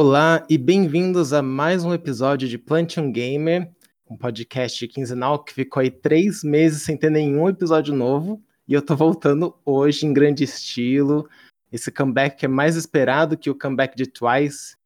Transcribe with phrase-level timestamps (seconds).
[0.00, 3.68] Olá e bem-vindos a mais um episódio de Plantion Gamer,
[4.08, 8.80] um podcast quinzenal que ficou aí três meses sem ter nenhum episódio novo e eu
[8.80, 11.28] tô voltando hoje em grande estilo.
[11.72, 14.76] Esse comeback é mais esperado que o comeback de Twice,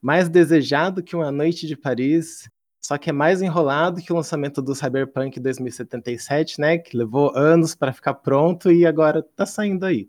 [0.00, 2.48] mais desejado que Uma Noite de Paris,
[2.80, 6.78] só que é mais enrolado que o lançamento do Cyberpunk 2077, né?
[6.78, 10.08] Que levou anos para ficar pronto e agora tá saindo aí.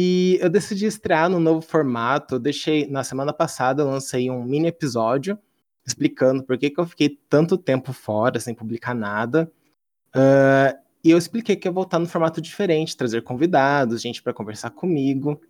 [0.00, 2.36] E eu decidi estrear no novo formato.
[2.36, 5.36] Eu deixei na semana passada eu lancei um mini episódio
[5.84, 9.50] explicando por que, que eu fiquei tanto tempo fora sem publicar nada.
[10.14, 14.70] Uh, e eu expliquei que ia voltar no formato diferente, trazer convidados, gente para conversar
[14.70, 15.40] comigo.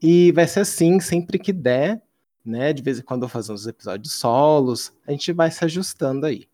[0.00, 2.00] E vai ser assim sempre que der,
[2.44, 2.72] né?
[2.72, 6.46] De vez em quando eu fazer uns episódios solos, a gente vai se ajustando aí.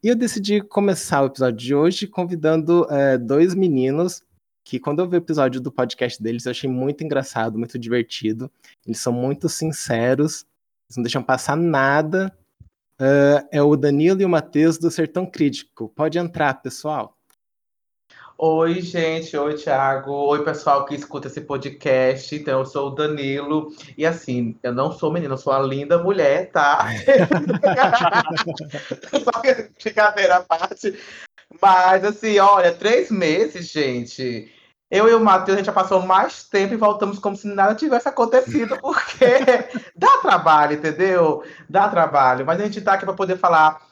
[0.00, 4.22] E eu decidi começar o episódio de hoje convidando é, dois meninos
[4.68, 8.50] que quando eu vi o episódio do podcast deles, eu achei muito engraçado, muito divertido.
[8.84, 10.44] Eles são muito sinceros,
[10.86, 12.30] eles não deixam passar nada.
[13.00, 15.88] Uh, é o Danilo e o Matheus do Sertão Crítico.
[15.96, 17.16] Pode entrar, pessoal.
[18.36, 19.34] Oi, gente.
[19.38, 20.12] Oi, Thiago.
[20.12, 22.36] Oi, pessoal que escuta esse podcast.
[22.36, 23.72] Então, eu sou o Danilo.
[23.96, 26.88] E assim, eu não sou menina, eu sou uma linda mulher, tá?
[29.24, 30.94] Só que brincadeira à parte.
[31.58, 34.57] Mas, assim, olha, três meses, gente.
[34.90, 37.74] Eu e o Matheus, a gente já passou mais tempo e voltamos como se nada
[37.74, 39.24] tivesse acontecido, porque
[39.94, 41.42] dá trabalho, entendeu?
[41.68, 42.46] Dá trabalho.
[42.46, 43.82] Mas a gente tá aqui para poder falar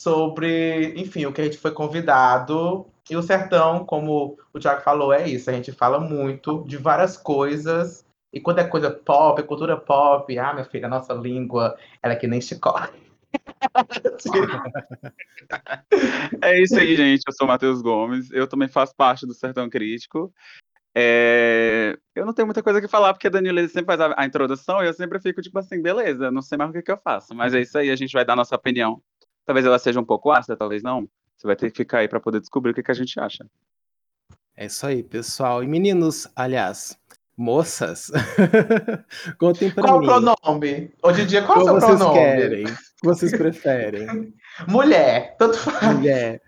[0.00, 2.86] sobre, enfim, o que a gente foi convidado.
[3.08, 5.50] E o sertão, como o Tiago falou, é isso.
[5.50, 8.04] A gente fala muito de várias coisas.
[8.32, 12.14] E quando é coisa pop, é cultura pop, ah, minha filha, a nossa língua, ela
[12.14, 13.09] é que nem chicote.
[16.42, 17.22] é isso aí, gente.
[17.26, 18.30] Eu sou o Matheus Gomes.
[18.30, 20.32] Eu também faço parte do Sertão Crítico.
[20.94, 21.96] É...
[22.14, 24.82] Eu não tenho muita coisa que falar, porque a Danilo sempre faz a, a introdução
[24.82, 27.34] e eu sempre fico tipo assim, beleza, não sei mais o que, que eu faço.
[27.34, 29.00] Mas é isso aí, a gente vai dar nossa opinião.
[29.44, 31.08] Talvez ela seja um pouco ácida, talvez não.
[31.36, 33.46] Você vai ter que ficar aí para poder descobrir o que, que a gente acha.
[34.56, 35.64] É isso aí, pessoal.
[35.64, 36.98] E meninos, aliás,
[37.36, 38.10] moças,
[39.38, 40.06] contem pra qual mim.
[40.06, 40.92] Qual o pronome?
[41.02, 42.64] Hoje em dia, qual, qual é o seu vocês querem?
[43.02, 44.34] Vocês preferem?
[44.68, 45.96] Mulher, tanto faz.
[45.96, 46.42] Mulher.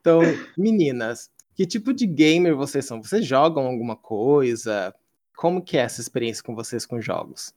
[0.00, 0.20] Então,
[0.56, 3.02] meninas, que tipo de gamer vocês são?
[3.02, 4.94] Vocês jogam alguma coisa?
[5.36, 7.54] Como que é essa experiência com vocês com jogos?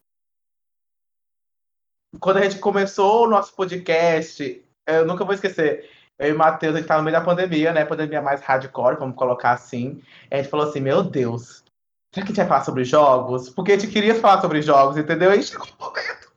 [2.20, 5.90] Quando a gente começou o nosso podcast, eu nunca vou esquecer.
[6.18, 7.86] Eu e o Matheus, a gente tava no meio da pandemia, né?
[7.86, 10.02] Pandemia mais hardcore, vamos colocar assim.
[10.30, 11.64] A gente falou assim, meu Deus,
[12.12, 13.50] será que a gente vai falar sobre jogos?
[13.50, 15.34] Porque a gente queria falar sobre jogos, entendeu?
[15.34, 16.29] E chegou um momento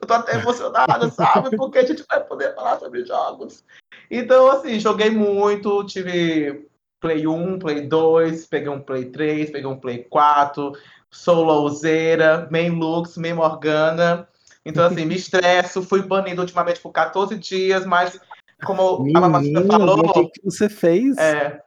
[0.00, 1.56] eu tô até emocionada, sabe?
[1.56, 3.64] Porque a gente vai poder falar sobre jogos.
[4.10, 6.66] Então, assim, joguei muito, tive
[7.00, 10.72] Play 1, Play 2, peguei um Play 3, peguei um Play 4,
[11.10, 14.28] Solozeira, Main Lux, Main Morgana.
[14.64, 18.18] Então, assim, me estresso, fui banido ultimamente por 14 dias, mas
[18.64, 19.98] como Menina, a Mamacita falou.
[19.98, 21.16] O que, que você fez?
[21.16, 21.60] É,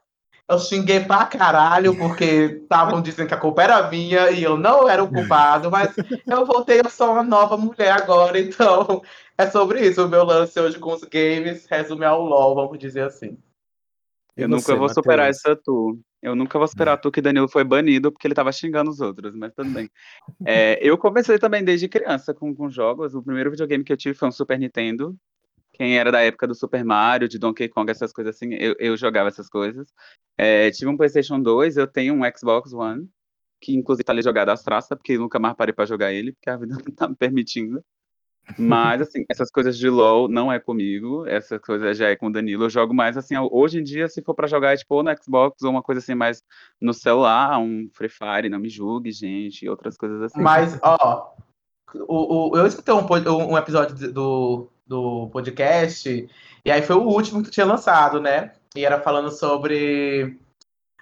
[0.52, 4.88] eu xinguei pra caralho, porque estavam dizendo que a culpa era minha e eu não
[4.88, 5.94] era o culpado, mas
[6.26, 9.02] eu voltei, eu sou uma nova mulher agora, então
[9.36, 10.04] é sobre isso.
[10.04, 13.38] O meu lance hoje com os games resume ao LOL, vamos dizer assim.
[14.36, 14.94] Eu você, nunca vou Mateus?
[14.94, 15.98] superar essa tu.
[16.22, 19.34] Eu nunca vou superar tu que Danilo foi banido porque ele tava xingando os outros,
[19.34, 19.90] mas tudo bem.
[20.46, 23.14] É, eu comecei também desde criança com, com jogos.
[23.14, 25.16] O primeiro videogame que eu tive foi um Super Nintendo,
[25.72, 28.96] quem era da época do Super Mario, de Donkey Kong, essas coisas assim, eu, eu
[28.96, 29.88] jogava essas coisas.
[30.36, 33.08] É, tive um PlayStation 2, eu tenho um Xbox One,
[33.60, 36.50] que inclusive tá ali jogado às traças, porque nunca mais parei para jogar ele, porque
[36.50, 37.82] a vida não tá me permitindo.
[38.58, 42.32] Mas, assim, essas coisas de LoL não é comigo, essas coisas já é com o
[42.32, 42.64] Danilo.
[42.64, 45.16] Eu jogo mais, assim, hoje em dia, se for para jogar, é, tipo, ou no
[45.16, 46.42] Xbox, ou uma coisa assim, mais
[46.80, 50.40] no celular, um Free Fire, não me julgue, gente, e outras coisas assim.
[50.42, 51.34] Mas, ó,
[51.94, 56.28] o, o, eu escutei um, um episódio do, do podcast,
[56.64, 58.52] e aí foi o último que tu tinha lançado, né?
[58.76, 60.38] E era falando sobre.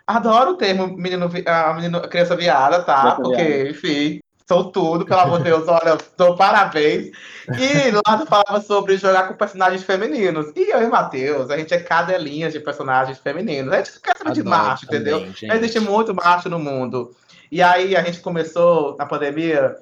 [0.07, 3.01] Adoro o termo menino, a, menino, a criança viada, tá?
[3.01, 3.71] Criança Porque, viada.
[3.71, 7.11] enfim, sou tudo, pelo amor de Deus, olha, tô parabéns.
[7.49, 10.53] E lá tu falava sobre jogar com personagens femininos.
[10.57, 13.73] E eu e Matheus, a gente é cadelinha de personagens femininos.
[13.73, 15.27] A gente fica de macho, também, entendeu?
[15.27, 15.53] Gente.
[15.53, 17.15] Existe muito macho no mundo.
[17.51, 19.77] E aí a gente começou, na pandemia,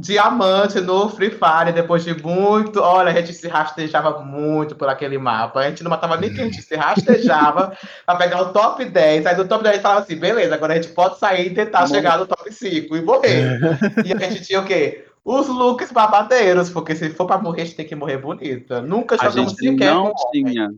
[0.00, 2.80] diamante no Free Fire, depois de muito.
[2.80, 5.60] Olha, a gente se rastejava muito por aquele mapa.
[5.60, 7.76] A gente não matava nem que a gente se rastejava
[8.06, 9.26] pra pegar o top 10.
[9.26, 12.18] Aí do top 10 falava assim: beleza, agora a gente pode sair e tentar chegar
[12.18, 13.60] no top 5 e morrer.
[14.04, 15.04] e a gente tinha o quê?
[15.22, 18.80] Os looks babadeiros, porque se for pra morrer, a gente tem que morrer bonita.
[18.80, 19.92] Nunca jogamos sequer.
[19.92, 20.70] Não tinha.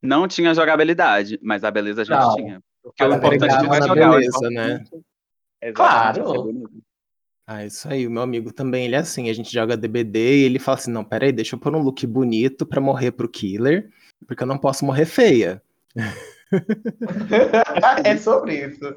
[0.00, 2.34] Não tinha jogabilidade, mas a beleza a gente não.
[2.34, 2.60] tinha.
[2.82, 4.10] Porque o importante não é jogar.
[4.10, 4.84] Beleza, né?
[5.74, 6.50] Claro.
[7.46, 10.44] Ah, isso aí, o meu amigo também, ele é assim, a gente joga DBD e
[10.44, 13.90] ele fala assim, não, peraí, deixa eu pôr um look bonito pra morrer pro killer,
[14.26, 15.62] porque eu não posso morrer feia.
[18.02, 18.96] é sobre isso.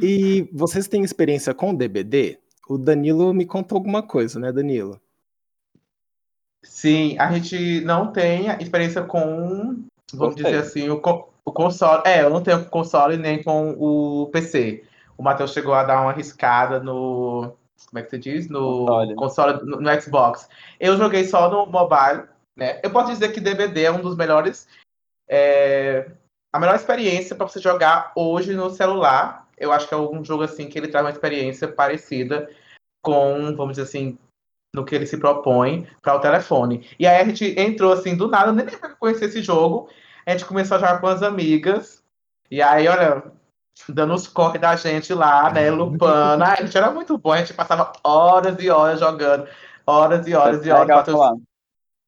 [0.00, 2.38] E vocês têm experiência com DBD?
[2.68, 5.00] O Danilo me contou alguma coisa, né, Danilo?
[6.62, 11.00] Sim, a gente não tem experiência com, vamos dizer assim, o,
[11.44, 12.02] o console.
[12.04, 14.84] É, eu não tenho console nem com o PC.
[15.16, 17.56] O Matheus chegou a dar uma arriscada no.
[17.88, 18.48] Como é que você diz?
[18.48, 20.48] No console, console no, no, Xbox.
[20.78, 22.24] Eu joguei só no mobile,
[22.56, 22.80] né?
[22.82, 24.68] Eu posso dizer que DVD é um dos melhores.
[25.28, 26.10] É,
[26.52, 29.46] a melhor experiência para você jogar hoje no celular.
[29.58, 32.50] Eu acho que é um jogo assim que ele traz uma experiência parecida
[33.02, 34.18] com, vamos dizer assim,
[34.74, 36.86] no que ele se propõe para o telefone.
[36.98, 39.88] E aí a gente entrou assim do nada, nem lembro conhecer esse jogo.
[40.26, 42.02] A gente começou a jogar com as amigas.
[42.50, 43.22] E aí, olha,
[43.88, 45.70] dando os corre da gente lá, né?
[45.70, 46.44] Lupando.
[46.44, 49.46] a gente era muito bom, a gente passava horas e horas jogando.
[49.86, 50.88] Horas e horas e horas.
[50.88, 51.40] Matheus,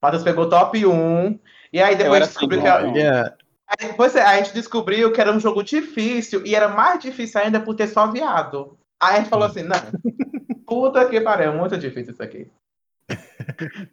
[0.03, 1.39] Matheus pegou top 1.
[1.73, 3.37] E aí depois descobriu que era.
[3.69, 7.41] Aí, pois é, a gente descobriu que era um jogo difícil e era mais difícil
[7.41, 8.79] ainda por ter só viado.
[8.99, 9.77] Aí a gente falou assim, não,
[10.67, 12.51] puta que pariu, é muito difícil isso aqui.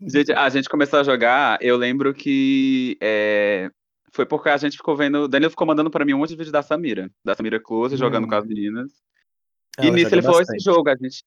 [0.02, 3.70] Gente, a gente começou a jogar, eu lembro que é,
[4.16, 5.24] foi porque a gente ficou vendo.
[5.24, 7.96] O Danilo ficou mandando pra mim um monte de vídeo da Samira, da Samira Close,
[7.96, 7.98] hum.
[7.98, 8.94] jogando com as meninas.
[9.78, 11.24] Ela e nisso ele falou: esse jogo, a gente.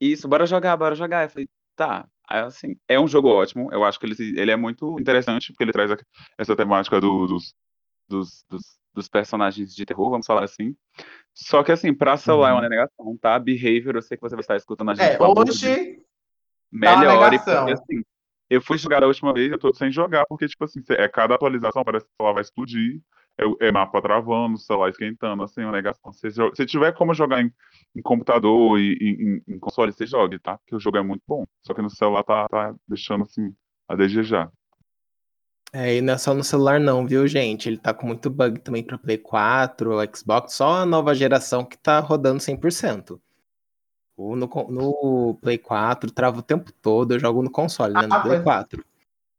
[0.00, 1.24] Isso, bora jogar, bora jogar.
[1.24, 2.04] Eu falei, tá.
[2.28, 3.72] Aí, assim, é um jogo ótimo.
[3.72, 5.92] Eu acho que ele, ele é muito interessante, porque ele traz
[6.36, 7.54] essa temática do, dos,
[8.08, 8.62] dos, dos,
[8.92, 10.74] dos, personagens de terror, vamos falar assim.
[11.32, 12.58] Só que, assim, pra celular uhum.
[12.58, 13.38] é uma negação, tá?
[13.38, 15.04] Behavior, eu sei que você vai estar escutando a gente.
[15.04, 16.04] É, hoje.
[16.72, 18.02] Melhore, porque, assim,
[18.54, 21.34] eu fui jogar a última vez, eu tô sem jogar, porque, tipo assim, é cada
[21.34, 23.00] atualização, parece que o celular vai explodir,
[23.38, 26.12] é, é mapa travando, o celular esquentando, assim, uma negação.
[26.12, 27.52] Se, se tiver como jogar em,
[27.96, 30.58] em computador e em, em, console, você jogue, tá?
[30.58, 31.44] Porque o jogo é muito bom.
[31.66, 33.54] Só que no celular tá, tá deixando, assim,
[33.88, 34.50] a desejar.
[35.72, 37.68] É, e não é só no celular não, viu, gente?
[37.68, 41.78] Ele tá com muito bug também para Play 4, Xbox, só a nova geração que
[41.78, 43.18] tá rodando 100%.
[44.16, 48.06] No, no Play 4 trava o tempo todo, eu jogo no console, né?
[48.06, 48.84] No ah, Play 4.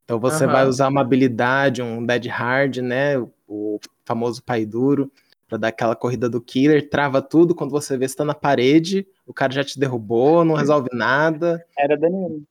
[0.03, 0.51] Então você uhum.
[0.51, 3.17] vai usar uma habilidade, um dead hard, né?
[3.17, 5.11] O, o famoso pai duro,
[5.47, 9.33] para dar aquela corrida do killer, trava tudo, quando você vê está na parede, o
[9.33, 11.63] cara já te derrubou, não resolve nada.
[11.77, 12.41] Era Danilo.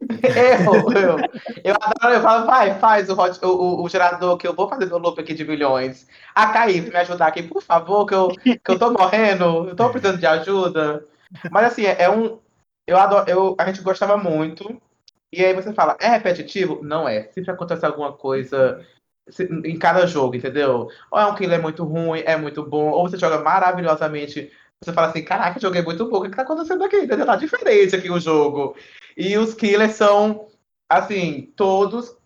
[0.00, 1.16] eu, eu,
[1.62, 4.66] eu adoro, eu falo, vai, faz o, hot, o, o, o, gerador que eu vou
[4.66, 6.06] fazer meu loop aqui de milhões.
[6.34, 9.90] A Caí, me ajudar aqui, por favor, que eu, que eu tô morrendo, eu tô
[9.90, 11.04] precisando de ajuda.
[11.50, 12.38] Mas assim, é, é um.
[12.86, 14.80] Eu adoro, eu, a gente gostava muito.
[15.32, 16.80] E aí você fala, é repetitivo?
[16.82, 17.30] Não é.
[17.32, 18.84] Sempre acontece alguma coisa
[19.64, 20.88] em cada jogo, entendeu?
[21.10, 24.50] Ou é um killer muito ruim, é muito bom, ou você joga maravilhosamente.
[24.82, 26.96] Você fala assim, caraca, joguei muito bom, o que tá acontecendo aqui?
[26.96, 27.26] Entendeu?
[27.26, 28.74] Tá diferente aqui o jogo.
[29.16, 30.48] E os killers são,
[30.88, 32.16] assim, todos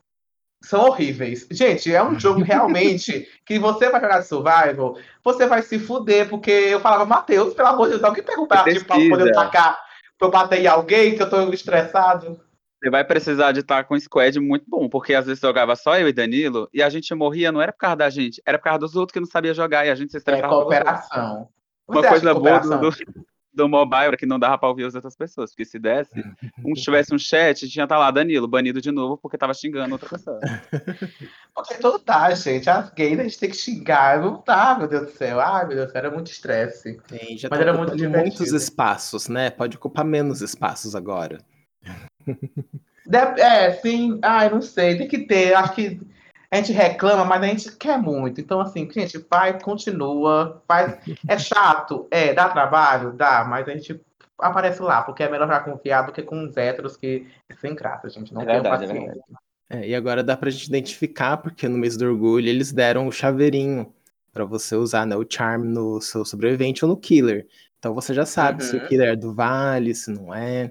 [0.65, 1.47] são horríveis.
[1.51, 6.29] Gente, é um jogo realmente que você vai jogar de survival, você vai se fuder,
[6.29, 9.79] porque eu falava, Matheus, pelo amor de Deus, alguém pega um tipo, pra poder atacar,
[10.19, 12.41] pra eu bater em alguém, que eu tô estressado.
[12.83, 15.99] Você vai precisar de estar com um squad muito bom, porque às vezes jogava só
[15.99, 18.65] eu e Danilo, e a gente morria, não era por causa da gente, era por
[18.65, 20.47] causa dos outros que não sabia jogar, e a gente se estressava.
[20.47, 21.49] É cooperação.
[21.87, 22.91] Uma coisa boa do,
[23.55, 26.23] do, mobile era que não dava pra ouvir as outras pessoas, porque se desse,
[26.65, 30.09] um tivesse um chat, tinha tá lá Danilo, banido de novo porque tava xingando outra
[30.09, 30.41] pessoa.
[31.55, 32.69] Porque não tá, gente.
[32.69, 34.21] As gays a gente tem que xingar.
[34.21, 35.39] Não tá, meu Deus do céu.
[35.41, 37.01] Ai, meu Deus do céu, era muito estresse.
[37.07, 39.51] Tem, já Mas tá era muito muitos espaços, né?
[39.51, 41.39] Pode ocupar menos espaços agora.
[43.37, 44.19] É, sim.
[44.23, 44.97] Ai, não sei.
[44.97, 45.53] Tem que ter.
[45.53, 46.01] Acho que
[46.55, 48.41] a gente reclama, mas a gente quer muito.
[48.41, 50.97] Então, assim, gente, vai, continua, faz.
[51.27, 54.01] É chato, é, dá trabalho, dá, mas a gente
[54.39, 57.75] aparece lá, porque é melhor já confiar do que com os héteros que é sem
[57.75, 58.33] graça, gente.
[58.33, 59.23] Não é tem verdade, é paciência.
[59.71, 63.09] É É, e agora dá pra gente identificar, porque no mês do orgulho eles deram
[63.09, 63.93] o chaveirinho
[64.33, 65.17] para você usar, né?
[65.17, 67.49] O charm no seu sobrevivente ou no killer.
[67.81, 68.71] Então você já sabe uhum.
[68.71, 68.87] se o uhum.
[68.87, 70.71] killer é do vale, se não é.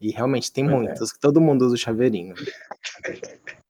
[0.00, 0.78] E realmente tem pois é.
[0.78, 1.14] muitos, é.
[1.20, 2.34] todo mundo usa o chaveirinho.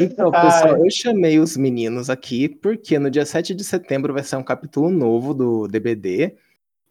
[0.00, 0.80] Então, pessoal, Ai.
[0.80, 4.90] eu chamei os meninos aqui porque no dia 7 de setembro vai ser um capítulo
[4.90, 6.36] novo do DBD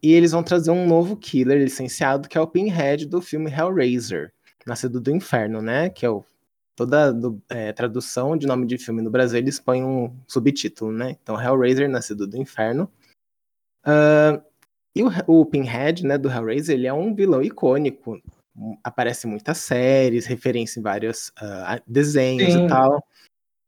[0.02, 4.32] e eles vão trazer um novo killer licenciado que é o Pinhead do filme Hellraiser,
[4.66, 5.90] Nascido do Inferno, né?
[5.90, 6.24] Que é o,
[6.76, 11.18] toda do, é, tradução de nome de filme no Brasil eles põem um subtítulo, né?
[11.22, 12.92] Então, Hellraiser, Nascido do Inferno.
[13.84, 14.40] Uh,
[14.96, 18.22] e o, o Pinhead, né, do Hellraiser, ele é um vilão icônico
[18.84, 22.66] aparece em muitas séries, referência em vários uh, desenhos Sim.
[22.66, 23.04] e tal.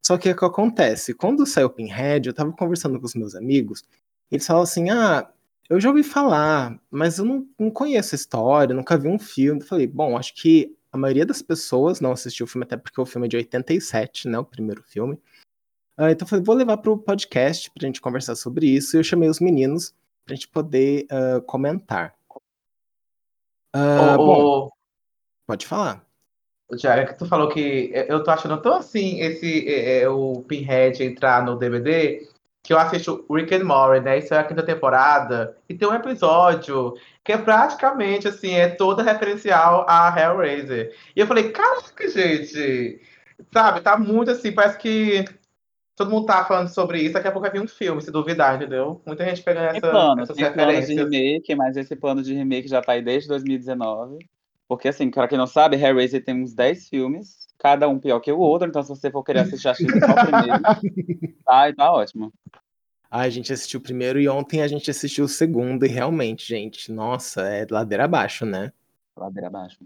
[0.06, 1.14] Só que o que acontece?
[1.14, 3.84] Quando saiu o Pinhead, eu tava conversando com os meus amigos,
[4.32, 5.30] eles falam assim: ah,
[5.70, 9.62] eu já ouvi falar, mas eu não, não conheço a história, nunca vi um filme.
[9.62, 13.06] falei, bom, acho que a maioria das pessoas não assistiu o filme, até porque o
[13.06, 14.40] filme é de 87, né?
[14.40, 15.16] O primeiro filme.
[16.00, 18.96] Uh, então eu falei, vou levar para o podcast para a gente conversar sobre isso.
[18.96, 19.94] E eu chamei os meninos
[20.26, 22.16] para a gente poder uh, comentar.
[23.76, 24.70] Uh, bom,
[25.50, 26.06] pode falar.
[26.74, 31.04] Já que tu falou que eu tô achando tão assim esse é, é, o Pinhead
[31.04, 32.28] entrar no DVD
[32.62, 34.20] que eu assisto Rick and Morty, né?
[34.20, 39.02] Isso é a quinta temporada e tem um episódio que é praticamente assim é toda
[39.02, 40.96] referencial a Hellraiser.
[41.16, 43.02] E eu falei, caraca, gente,
[43.52, 43.82] sabe?
[43.82, 45.26] Tá muito assim, parece que
[45.96, 48.56] todo mundo tá falando sobre isso, daqui a pouco vai vir um filme, se duvidar,
[48.56, 49.02] entendeu?
[49.04, 51.10] Muita gente pegando essa, plano, essas tem referências.
[51.10, 54.20] de remake, mas esse plano de remake já tá aí desde 2019.
[54.70, 58.32] Porque, assim, para quem não sabe, Hellraiser tem uns 10 filmes, cada um pior que
[58.32, 60.62] o outro, então se você for querer assistir, assista só o primeiro.
[61.44, 62.32] tá, e tá ótimo.
[63.10, 66.48] Ah, a gente assistiu o primeiro e ontem a gente assistiu o segundo, e realmente,
[66.48, 68.72] gente, nossa, é ladeira abaixo, né?
[69.18, 69.80] Ladeira abaixo.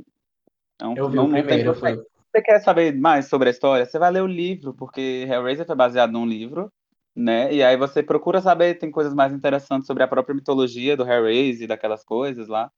[0.82, 4.00] Não, eu vi não, o primeiro, foi você quer saber mais sobre a história, você
[4.00, 6.74] vai ler o livro, porque Hellraiser foi baseado num livro,
[7.16, 7.54] né?
[7.54, 11.68] E aí você procura saber, tem coisas mais interessantes sobre a própria mitologia do Hellraiser,
[11.68, 12.72] daquelas coisas lá.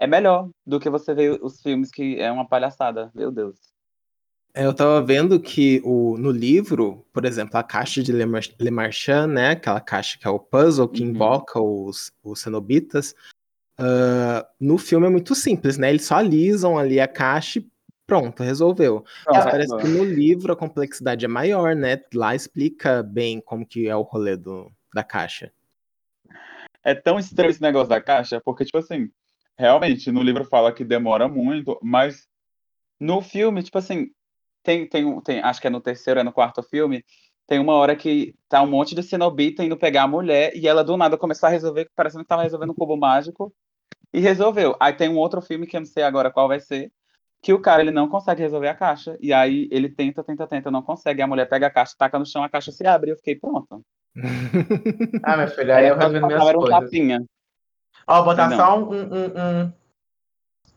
[0.00, 3.58] É melhor do que você ver os filmes que é uma palhaçada, meu Deus.
[4.54, 8.24] É, eu tava vendo que o, no livro, por exemplo, a caixa de Le,
[8.58, 9.50] Le Marchand, né?
[9.50, 11.10] Aquela caixa que é o puzzle que uhum.
[11.10, 13.14] invoca os, os cenobitas.
[13.78, 15.90] Uh, no filme é muito simples, né?
[15.90, 17.68] Eles só alisam ali a caixa e
[18.06, 19.04] pronto, resolveu.
[19.28, 22.00] Mas parece que no livro a complexidade é maior, né?
[22.14, 25.52] Lá explica bem como que é o rolê do, da caixa.
[26.82, 29.10] É tão estranho esse negócio da caixa, porque, tipo assim,
[29.60, 32.26] realmente, no livro fala que demora muito, mas
[32.98, 34.10] no filme, tipo assim,
[34.62, 37.04] tem, tem, tem acho que é no terceiro, é no quarto filme,
[37.46, 40.84] tem uma hora que tá um monte de cenobita indo pegar a mulher e ela
[40.84, 43.52] do nada começou a resolver, parecendo que tava resolvendo um cubo mágico,
[44.12, 44.76] e resolveu.
[44.80, 46.90] Aí tem um outro filme que eu não sei agora qual vai ser,
[47.42, 49.16] que o cara ele não consegue resolver a caixa.
[49.20, 51.22] E aí ele tenta, tenta, tenta, não consegue.
[51.22, 53.10] A mulher pega a caixa, taca no chão, a caixa se abre.
[53.10, 53.84] E eu fiquei, pronto.
[55.22, 56.64] ah, meu filho, aí eu resolvendo minhas coisas.
[56.64, 57.24] Um tapinha.
[58.10, 58.56] Ó, vou botar não.
[58.56, 59.72] só um, um, um,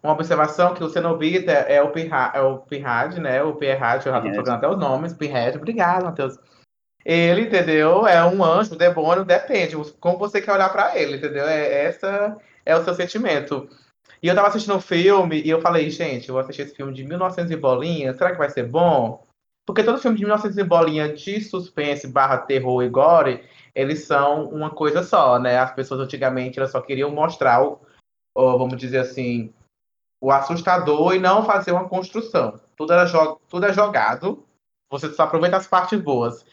[0.04, 3.42] uma observação que o Cenobita é o Pinhad, é o Pinhad né?
[3.42, 5.14] O Pinhad, eu já tô trocando até os nomes.
[5.14, 6.38] Pinhad, obrigado, Matheus.
[7.04, 8.06] Ele, entendeu?
[8.06, 9.76] É um anjo, demônio, depende.
[10.00, 11.48] Como você quer olhar para ele, entendeu?
[11.48, 13.68] É, essa é o seu sentimento.
[14.22, 16.94] E eu tava assistindo um filme e eu falei, gente, eu vou assistir esse filme
[16.94, 19.22] de 1900 e bolinha, será que vai ser bom?
[19.66, 23.44] Porque todo filme de 1900 e bolinha de suspense barra terror e gore,
[23.76, 25.58] eles são uma coisa só, né?
[25.58, 27.82] As pessoas antigamente elas só queriam mostrar o,
[28.36, 29.54] ou, vamos dizer assim,
[30.22, 32.60] o assustador e não fazer uma construção.
[32.76, 33.06] Tudo, era
[33.50, 34.46] tudo é jogado,
[34.90, 36.46] você só aproveita as partes boas.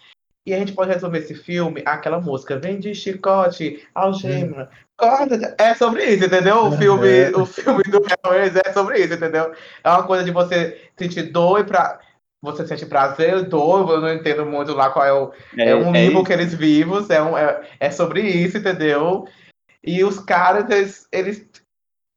[0.46, 5.54] E a gente pode resolver esse filme, aquela música, vem de chicote, algema, corda.
[5.58, 6.64] É sobre isso, entendeu?
[6.66, 9.52] O filme, o filme do Hellraiser é sobre isso, entendeu?
[9.84, 12.00] É uma coisa de você sentir dor e pra.
[12.42, 15.32] Você sente prazer, dor, eu não entendo muito lá qual é o.
[15.58, 19.26] É, é um limbo que eles vivem, é, um, é, é sobre isso, entendeu?
[19.84, 21.46] E os caras, eles, eles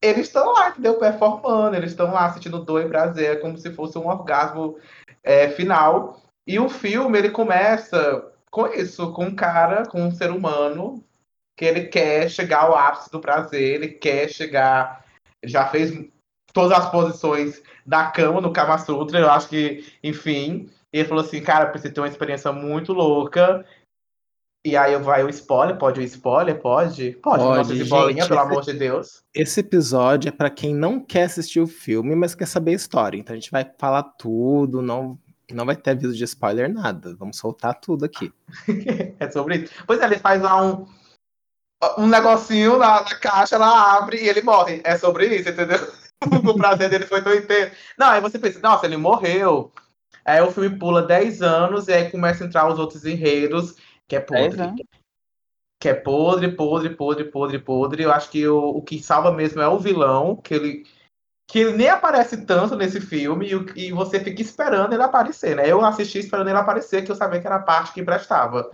[0.04, 0.96] eles estão lá, entendeu?
[0.96, 4.78] Performando, eles estão lá sentindo dor e prazer, como se fosse um orgasmo
[5.24, 6.22] é, final.
[6.46, 11.02] E o filme, ele começa com isso, com um cara, com um ser humano,
[11.56, 15.06] que ele quer chegar ao ápice do prazer, ele quer chegar.
[15.46, 15.92] Já fez
[16.54, 20.70] todas as posições da cama no Kama Sutra, eu acho que, enfim.
[20.94, 23.66] Ele falou assim, cara, preciso ter uma experiência muito louca.
[24.66, 26.58] E aí vai o spoiler, pode o spoiler?
[26.62, 27.12] Pode?
[27.22, 29.22] Pode, pode gente, bolinha, pelo amor de Deus.
[29.34, 33.18] Esse episódio é para quem não quer assistir o filme, mas quer saber a história.
[33.18, 35.20] Então a gente vai falar tudo, não
[35.52, 37.16] não vai ter aviso de spoiler, nada.
[37.16, 38.32] Vamos soltar tudo aqui.
[39.20, 39.74] é sobre isso.
[39.86, 40.88] Pois é, ele faz lá um,
[41.98, 44.82] um negocinho na, na, caixa, ela abre e ele morre.
[44.84, 45.80] É sobre isso, entendeu?
[46.50, 47.72] o prazer dele foi tão inteiro.
[47.98, 49.72] Não, aí você pensa, nossa, ele morreu.
[50.26, 53.76] Aí o filme pula 10 anos e aí começa a entrar os outros enredos,
[54.08, 54.62] que é podre.
[54.62, 54.74] É,
[55.80, 58.04] que é podre, podre, podre, podre, podre.
[58.04, 60.84] Eu acho que o, o que salva mesmo é o vilão, que ele
[61.46, 65.70] que ele nem aparece tanto nesse filme e, e, você fica esperando ele aparecer, né?
[65.70, 68.72] Eu assisti esperando ele aparecer, que eu sabia que era a parte que prestava.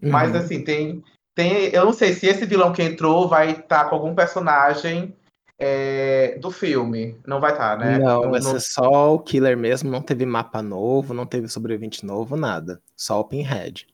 [0.00, 0.10] Uhum.
[0.10, 1.02] Mas assim, tem,
[1.34, 1.66] tem.
[1.74, 5.14] Eu não sei se esse vilão que entrou vai estar tá com algum personagem
[5.58, 7.20] é, do filme.
[7.26, 7.98] Não vai estar, tá, né?
[7.98, 8.52] Não, vai não...
[8.52, 12.80] ser só o Killer mesmo, não teve mapa novo, não teve sobrevivente novo, nada.
[12.96, 13.86] Só o Pinhead.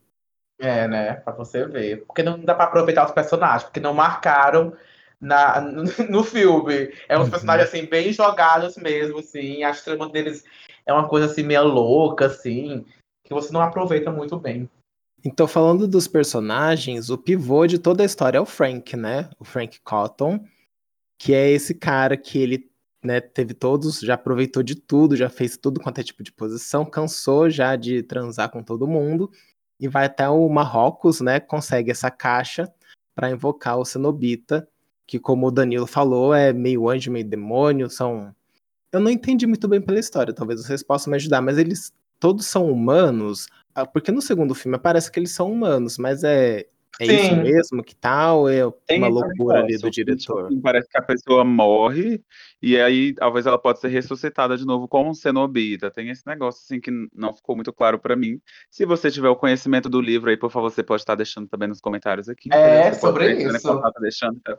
[0.59, 1.14] É, né?
[1.14, 2.05] Pra você ver.
[2.07, 4.75] Porque não dá pra aproveitar os personagens, porque não marcaram
[5.21, 5.61] na,
[6.09, 6.93] no, filme.
[7.09, 7.31] É uns uhum.
[7.31, 9.62] personagens, assim, bem jogados mesmo, assim.
[9.62, 10.45] A trama deles
[10.87, 12.85] é uma coisa, assim, meio louca, assim,
[13.25, 14.69] que você não aproveita muito bem.
[15.25, 19.29] Então, falando dos personagens, o pivô de toda a história é o Frank, né?
[19.38, 20.43] O Frank Cotton,
[21.21, 22.71] que é esse cara que ele
[23.05, 26.83] né, teve todos, já aproveitou de tudo, já fez tudo quanto é tipo de posição,
[26.83, 29.31] cansou já de transar com todo mundo
[29.79, 31.39] e vai até o Marrocos, né?
[31.39, 32.73] Consegue essa caixa
[33.15, 34.67] para invocar o Cenobita,
[35.07, 38.35] que como o Danilo falou, é meio anjo, meio demônio, são
[38.91, 42.47] eu não entendi muito bem pela história, talvez vocês possam me ajudar, mas eles todos
[42.47, 46.67] são humanos, ah, porque no segundo filme parece que eles são humanos, mas é,
[46.99, 48.49] é isso mesmo que tal?
[48.49, 50.49] É Tem uma loucura ali do diretor.
[50.63, 52.23] Parece que a pessoa morre
[52.61, 55.91] e aí talvez ela pode ser ressuscitada de novo como um cenobita.
[55.91, 58.41] Tem esse negócio assim que não ficou muito claro para mim.
[58.71, 61.69] Se você tiver o conhecimento do livro aí, por favor, você pode estar deixando também
[61.69, 62.53] nos comentários aqui.
[62.53, 63.75] É, sobre isso.
[63.75, 64.59] Né, deixando, então.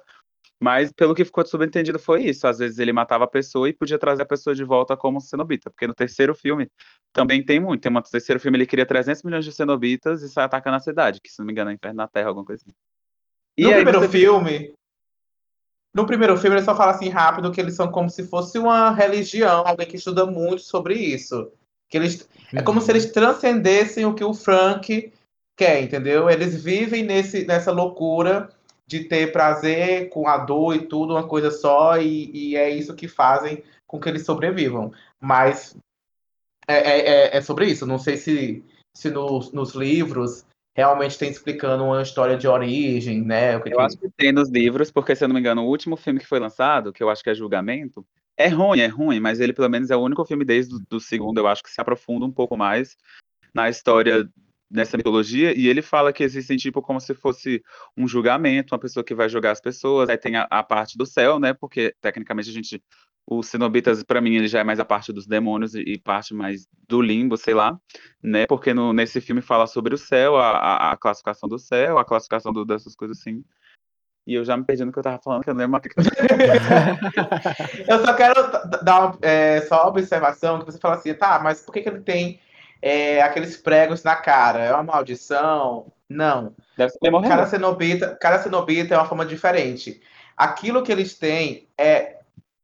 [0.61, 2.47] Mas pelo que ficou subentendido foi isso.
[2.47, 5.71] Às vezes ele matava a pessoa e podia trazer a pessoa de volta como cenobita.
[5.71, 6.69] Porque no terceiro filme
[7.13, 7.81] também tem muito.
[7.81, 11.19] Tem um terceiro filme ele cria 300 milhões de cenobitas e sai atacando a cidade,
[11.21, 12.75] que se não me engano é Inferno na Terra, alguma coisa assim.
[13.57, 14.07] E no primeiro você...
[14.07, 14.73] filme.
[15.93, 18.91] No primeiro filme ele só fala assim rápido que eles são como se fosse uma
[18.91, 21.51] religião, alguém que estuda muito sobre isso.
[21.89, 22.29] Que eles.
[22.53, 23.11] É como se eles uhum.
[23.11, 25.11] transcendessem o que o Frank
[25.57, 26.29] quer, entendeu?
[26.29, 28.49] Eles vivem nesse, nessa loucura
[28.87, 32.95] de ter prazer com a dor e tudo, uma coisa só, e, e é isso
[32.95, 34.91] que fazem com que eles sobrevivam.
[35.19, 35.75] Mas
[36.71, 37.85] é, é, é, é sobre isso.
[37.85, 38.63] Não sei se,
[38.93, 43.55] se nos, nos livros realmente tem explicando uma história de origem, né?
[43.55, 43.79] eu que...
[43.79, 46.27] acho que tem nos livros, porque se eu não me engano, o último filme que
[46.27, 48.05] foi lançado, que eu acho que é Julgamento,
[48.37, 51.39] é ruim, é ruim, mas ele pelo menos é o único filme desde o segundo,
[51.39, 52.95] eu acho que se aprofunda um pouco mais
[53.53, 54.27] na história
[54.69, 57.61] nessa mitologia, e ele fala que existem, tipo, como se fosse
[57.97, 61.05] um julgamento, uma pessoa que vai julgar as pessoas, aí tem a, a parte do
[61.05, 62.81] céu, né, porque tecnicamente a gente,
[63.27, 66.67] os cenobitas, para mim, ele já é mais a parte dos demônios e, parte mais
[66.87, 67.77] do limbo, sei lá,
[68.21, 71.97] né, porque no, nesse filme fala sobre o céu, a, a, a classificação do céu,
[71.97, 73.43] a classificação do, dessas coisas assim,
[74.27, 75.83] e eu já me perdi no que eu tava falando, que eu não lembro mais.
[77.87, 78.51] eu só quero
[78.83, 81.89] dar uma, é, só uma observação, que você fala assim, tá, mas por que, que
[81.89, 82.39] ele tem
[82.81, 84.63] é, aqueles pregos na cara.
[84.63, 85.91] É uma maldição?
[86.09, 86.55] Não.
[86.75, 90.01] Deve ser cada cenobita, cada cenobita é uma forma diferente.
[90.35, 92.20] Aquilo que eles têm é,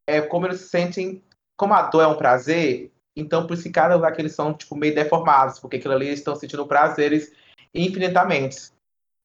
[0.07, 1.21] é como eles se sentem.
[1.55, 4.53] Como a dor é um prazer, então por isso que cada lugar que eles são
[4.53, 7.31] tipo, meio deformados, porque aquilo ali eles estão sentindo prazeres
[7.73, 8.71] infinitamente.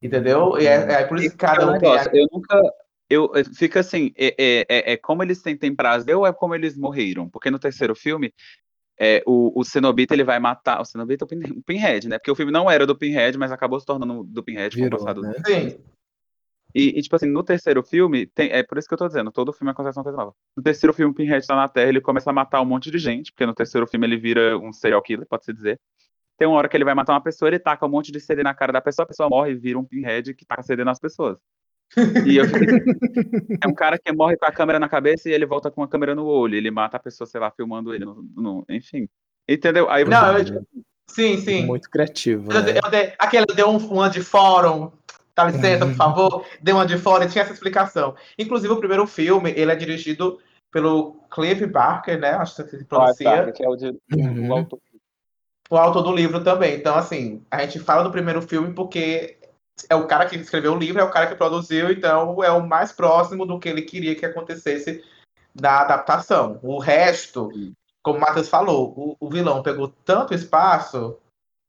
[0.02, 0.58] Entendeu?
[0.58, 1.90] E é, é por isso que cada um tem.
[2.12, 2.60] Eu nunca,
[3.08, 6.76] eu, fica assim, é, é, é, é, como eles sentem prazer ou é como eles
[6.76, 7.28] morreram?
[7.28, 8.32] Porque no terceiro filme,
[8.98, 10.80] é, o, o Cenobita ele vai matar.
[10.80, 12.18] O Cenobita é o Pinhead, né?
[12.18, 14.96] Porque o filme não era do Pinhead, mas acabou se tornando do Pinhead Virou, com
[14.96, 15.20] o passado.
[15.20, 15.34] Né?
[15.46, 15.78] Sim.
[16.74, 19.30] E, e, tipo assim, no terceiro filme, tem, é por isso que eu tô dizendo,
[19.30, 20.34] todo filme acontece uma coisa nova.
[20.56, 22.98] No terceiro filme, o Pinhead tá na Terra, ele começa a matar um monte de
[22.98, 25.78] gente, porque no terceiro filme ele vira um serial killer, pode-se dizer.
[26.38, 28.42] Tem uma hora que ele vai matar uma pessoa, ele taca um monte de CD
[28.42, 30.98] na cara da pessoa, a pessoa morre e vira um Pinhead que taca CD nas
[30.98, 31.38] pessoas.
[32.26, 32.68] E eu fiquei...
[33.62, 35.88] é um cara que morre com a câmera na cabeça e ele volta com a
[35.88, 36.56] câmera no olho.
[36.56, 38.04] Ele mata a pessoa, sei lá, filmando ele.
[38.04, 38.64] No, no...
[38.68, 39.08] enfim.
[39.46, 39.90] Entendeu?
[39.90, 40.66] Aí Não, eu...
[41.06, 41.66] Sim, sim.
[41.66, 42.48] Muito criativo.
[42.48, 43.12] Né?
[43.18, 44.90] aquele deu um, uma de fórum.
[45.44, 46.46] Dá licença, por favor.
[46.60, 48.14] Deu uma de fórum e tinha essa explicação.
[48.38, 50.38] Inclusive, o primeiro filme, ele é dirigido
[50.70, 52.30] pelo Cliff Barker, né?
[52.30, 53.44] Acho que se pronuncia.
[53.44, 54.48] Ah, que é o, de, uhum.
[54.48, 54.78] o, autor.
[55.70, 56.76] o autor do livro também.
[56.76, 59.38] Então, assim, a gente fala do primeiro filme porque
[59.88, 62.66] é o cara que escreveu o livro, é o cara que produziu, então é o
[62.66, 65.02] mais próximo do que ele queria que acontecesse
[65.54, 66.58] da adaptação.
[66.62, 67.50] O resto,
[68.02, 71.18] como o Matheus falou, o, o, vilão pegou tanto espaço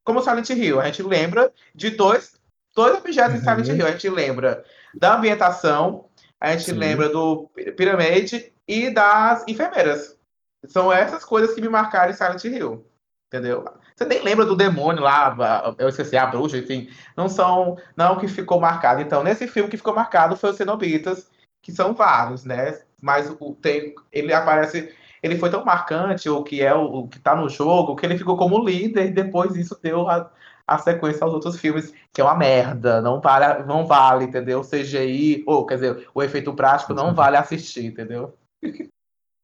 [0.03, 0.79] como Silent Hill.
[0.79, 2.39] A gente lembra de dois,
[2.75, 3.39] dois objetos uhum.
[3.39, 3.87] em Silent Hill.
[3.87, 6.05] A gente lembra da ambientação,
[6.39, 6.73] a gente Sim.
[6.73, 10.17] lembra do Pyramid e das enfermeiras.
[10.65, 12.85] São essas coisas que me marcaram em Silent Hill.
[13.27, 13.65] Entendeu?
[13.95, 16.89] Você nem lembra do demônio lá, eu esqueci, a bruxa, enfim.
[17.17, 19.01] Não são, não que ficou marcado.
[19.01, 21.29] Então, nesse filme que ficou marcado foi os Cenobitas,
[21.61, 22.79] que são vários, né?
[23.01, 27.19] Mas o, tem, ele aparece, ele foi tão marcante, o que é o, o que
[27.19, 30.29] tá no jogo, que ele ficou como líder, e depois isso deu a,
[30.67, 34.61] a sequência aos outros filmes, que é uma merda, não vale, não vale, entendeu?
[34.61, 38.37] O CGI, ou quer dizer, o efeito prático não vale assistir, entendeu?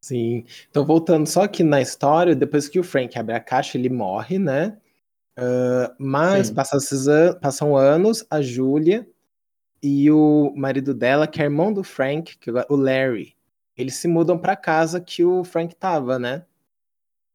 [0.01, 0.45] Sim.
[0.69, 4.39] Então, voltando só aqui na história, depois que o Frank abre a caixa, ele morre,
[4.39, 4.77] né?
[5.37, 9.07] Uh, mas passam, an passam anos, a Júlia
[9.81, 13.35] e o marido dela, que é irmão do Frank, que é o Larry,
[13.77, 16.43] eles se mudam para casa que o Frank tava, né?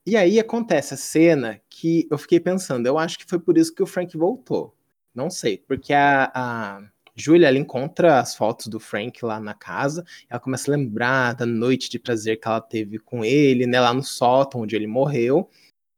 [0.06, 3.74] E aí acontece a cena que eu fiquei pensando, eu acho que foi por isso
[3.74, 4.74] que o Frank voltou.
[5.14, 6.82] Não sei, porque a, a
[7.16, 11.46] Júlia, ela encontra as fotos do Frank lá na casa, ela começa a lembrar da
[11.46, 15.48] noite de prazer que ela teve com ele, né, lá no sótão onde ele morreu.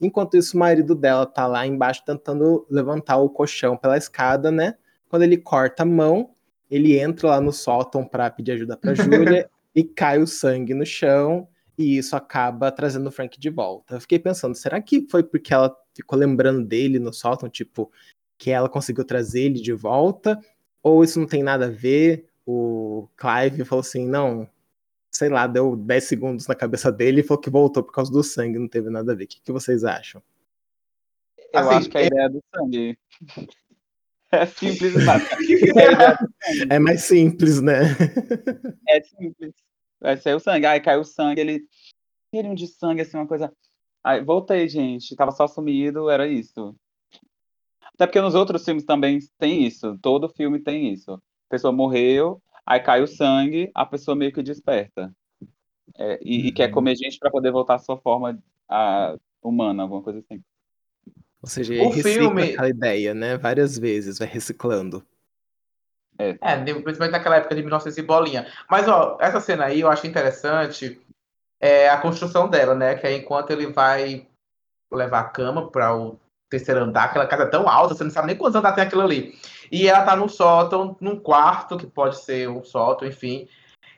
[0.01, 4.75] Enquanto isso, o marido dela tá lá embaixo tentando levantar o colchão pela escada, né?
[5.09, 6.31] Quando ele corta a mão,
[6.71, 10.85] ele entra lá no sótão para pedir ajuda para Júlia e cai o sangue no
[10.85, 13.97] chão e isso acaba trazendo o Frank de volta.
[13.97, 17.91] Eu fiquei pensando, será que foi porque ela ficou lembrando dele no sótão, tipo,
[18.39, 20.41] que ela conseguiu trazer ele de volta?
[20.83, 22.29] Ou isso não tem nada a ver?
[22.47, 24.49] O Clive falou assim, não,
[25.11, 28.23] sei lá, deu 10 segundos na cabeça dele e falou que voltou por causa do
[28.23, 29.25] sangue, não teve nada a ver.
[29.25, 30.23] O que, que vocês acham?
[31.53, 32.07] Eu assim, acho que a eu...
[32.07, 32.99] ideia do sangue.
[34.33, 34.93] É simples,
[36.69, 37.83] é, é mais simples, né?
[38.89, 39.55] É simples.
[40.21, 40.67] Ser o sangue.
[40.67, 41.67] Aí caiu o sangue, ele.
[42.35, 43.53] Cheirinho de sangue, assim, uma coisa.
[44.05, 45.17] Aí, voltei, gente.
[45.17, 46.77] Tava só sumido, era isso.
[47.95, 49.99] Até porque nos outros filmes também tem isso.
[50.03, 51.15] Todo filme tem isso.
[51.15, 55.15] A pessoa morreu, Aí cai o sangue, a pessoa meio que desperta.
[55.97, 56.47] É, e, uhum.
[56.47, 56.75] e, quer uhum.
[56.75, 60.43] comer gente para poder voltar à sua forma a, humana, alguma coisa assim.
[61.41, 63.39] Ou seja, o filme aquela ideia, né?
[63.39, 65.07] Várias vezes, vai reciclando.
[66.19, 66.31] É.
[66.41, 68.47] é, principalmente naquela época de 1900 e bolinha.
[68.71, 71.01] Mas, ó, essa cena aí eu acho interessante
[71.61, 72.95] é a construção dela, né?
[72.95, 74.27] Que é enquanto ele vai
[74.93, 78.29] levar a cama para o terceiro andar, aquela casa é tão alta, você não sabe
[78.29, 79.35] nem quantos andares tem aquilo ali.
[79.71, 83.49] E ela tá no sótão, num quarto, que pode ser um sótão, enfim.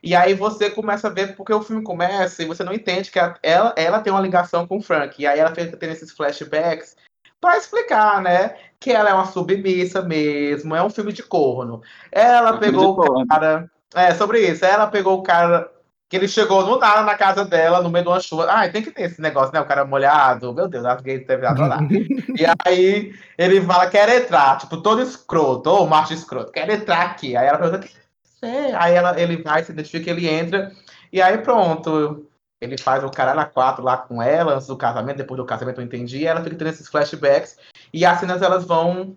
[0.03, 3.19] E aí você começa a ver, porque o filme começa e você não entende que
[3.43, 5.21] ela, ela tem uma ligação com o Frank.
[5.21, 6.97] E aí ela fica tendo esses flashbacks
[7.40, 8.57] para explicar, né?
[8.81, 11.83] Que ela é uma submissa mesmo, é um filme de corno.
[12.11, 13.70] Ela é pegou o cara.
[13.94, 14.64] É, sobre isso.
[14.64, 15.70] Ela pegou o cara
[16.09, 18.46] que ele chegou no nada na casa dela, no meio de uma chuva.
[18.51, 19.61] Ai, tem que ter esse negócio, né?
[19.61, 20.55] O cara molhado.
[20.55, 21.81] Meu Deus, as gays devem adorar.
[21.90, 27.37] e aí ele fala, quer entrar, tipo, todo escroto, ou macho escroto, quer entrar aqui.
[27.37, 27.88] Aí ela pergunta,
[28.42, 28.74] é?
[28.74, 30.72] Aí ela, ele vai, se identifica, ele entra.
[31.12, 32.28] E aí pronto,
[32.61, 35.81] ele faz o cara na quatro lá com ela, antes do casamento, depois do casamento
[35.81, 36.18] eu entendi.
[36.18, 37.57] E ela fica tendo esses flashbacks.
[37.92, 39.16] E as cenas elas vão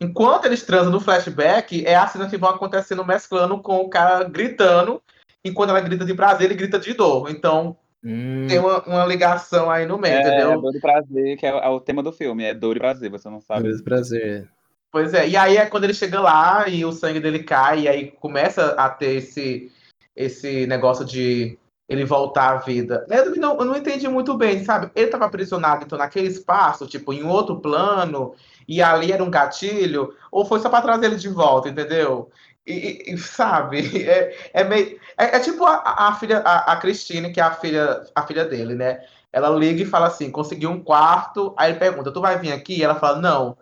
[0.00, 4.24] enquanto eles transam no flashback, é as cenas que vão acontecendo mesclando com o cara
[4.24, 5.00] gritando
[5.44, 7.30] enquanto ela grita de prazer, ele grita de dor.
[7.30, 8.46] Então, hum.
[8.48, 10.52] tem uma, uma, ligação aí no meio, é, entendeu?
[10.52, 13.10] É dor e prazer, que é, é, o tema do filme, é dor e prazer,
[13.10, 13.68] você não sabe.
[13.68, 14.48] Dor e prazer.
[14.90, 17.88] Pois é, e aí é quando ele chega lá e o sangue dele cai, e
[17.88, 19.70] aí começa a ter esse,
[20.16, 21.58] esse negócio de
[21.90, 23.04] ele voltar à vida.
[23.10, 24.92] Eu não, eu não entendi muito bem, sabe?
[24.94, 28.32] Ele estava aprisionado, então, naquele espaço, tipo, em outro plano,
[28.68, 32.30] e ali era um gatilho, ou foi só para trazer ele de volta, entendeu?
[32.64, 35.00] E, e, sabe, é, é meio.
[35.18, 38.44] É, é tipo a, a filha, a, a Cristina, que é a filha, a filha
[38.44, 39.04] dele, né?
[39.32, 41.52] Ela liga e fala assim: conseguiu um quarto.
[41.56, 42.78] Aí ele pergunta: tu vai vir aqui?
[42.78, 43.56] E ela fala: não.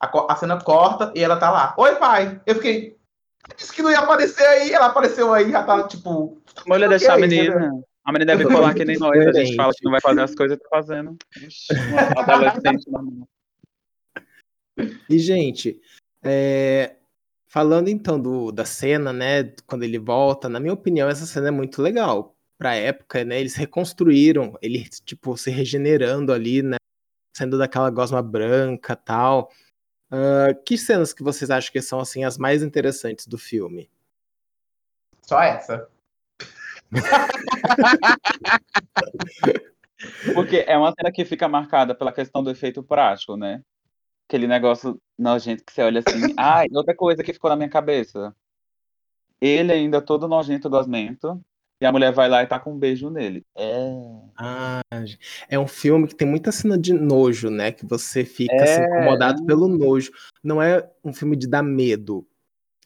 [0.00, 2.40] A, a cena corta e ela tá lá: oi, pai.
[2.46, 2.96] Eu fiquei.
[3.56, 4.72] Disse que não ia aparecer aí.
[4.72, 6.40] Ela apareceu aí, já tá tipo.
[6.68, 7.70] Olha, deixar a menina.
[8.04, 9.26] A menina deve falar que nem nós.
[9.26, 11.16] A gente fala que não vai fazer as coisas, tá fazendo.
[11.90, 13.28] uma adolescente normal.
[15.08, 15.78] E, gente,
[16.22, 16.96] é,
[17.52, 21.50] Falando então do, da cena, né, quando ele volta, na minha opinião, essa cena é
[21.50, 22.34] muito legal.
[22.56, 26.76] Pra época, né, eles reconstruíram, ele, tipo, se regenerando ali, né,
[27.36, 29.50] saindo daquela gosma branca tal.
[30.12, 33.90] Uh, que cenas que vocês acham que são, assim, as mais interessantes do filme?
[35.22, 35.88] Só essa.
[40.34, 43.62] Porque é uma cena que fica marcada pela questão do efeito prático, né?
[44.32, 46.10] aquele negócio nojento que você olha assim.
[46.38, 48.34] Ah, outra coisa que ficou na minha cabeça.
[49.40, 51.38] Ele ainda todo nojento, gosmento.
[51.82, 53.44] E a mulher vai lá e tá com um beijo nele.
[53.56, 53.90] É.
[54.36, 54.82] Ah,
[55.48, 57.72] é um filme que tem muita cena de nojo, né?
[57.72, 58.84] Que você fica assim, é...
[58.84, 60.12] assim, incomodado pelo nojo.
[60.44, 62.24] Não é um filme de dar medo.